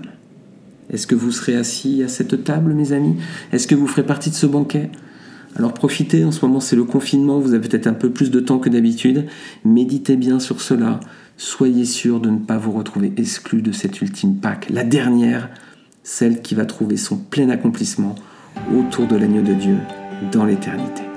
Est-ce 0.90 1.07
que 1.07 1.14
vous 1.14 1.31
serez 1.31 1.57
assis 1.57 2.03
à 2.03 2.09
cette 2.09 2.44
table, 2.44 2.75
mes 2.75 2.92
amis? 2.92 3.16
Est-ce 3.53 3.66
que 3.66 3.75
vous 3.75 3.87
ferez 3.87 4.05
partie 4.05 4.31
de 4.31 4.35
ce 4.35 4.46
banquet? 4.46 4.90
Alors 5.57 5.75
profitez, 5.75 6.25
en 6.25 6.33
ce 6.33 6.44
moment 6.44 6.61
c'est 6.61 6.77
le 6.77 6.85
confinement, 6.85 7.38
vous 7.38 7.55
avez 7.55 7.68
peut-être 7.68 7.87
un 7.87 7.92
peu 7.92 8.11
plus 8.11 8.31
de 8.31 8.40
temps 8.40 8.59
que 8.59 8.68
d'habitude. 8.68 9.27
Méditez 9.64 10.16
bien 10.16 10.40
sur 10.40 10.61
cela. 10.61 11.01
Soyez 11.37 11.85
sûr 11.85 12.20
de 12.20 12.31
ne 12.31 12.38
pas 12.38 12.57
vous 12.57 12.72
retrouver 12.72 13.12
exclu 13.16 13.62
de 13.62 13.72
cette 13.72 14.01
ultime 14.01 14.37
Pâque, 14.37 14.68
la 14.70 14.85
dernière, 14.85 15.51
celle 16.05 16.40
qui 16.40 16.55
va 16.55 16.66
trouver 16.66 16.96
son 16.96 17.16
plein 17.16 17.48
accomplissement 17.51 18.14
autour 18.75 19.07
de 19.07 19.16
l'agneau 19.16 19.42
de 19.42 19.55
Dieu 19.55 19.77
dans 20.31 20.44
l'éternité. 20.44 21.12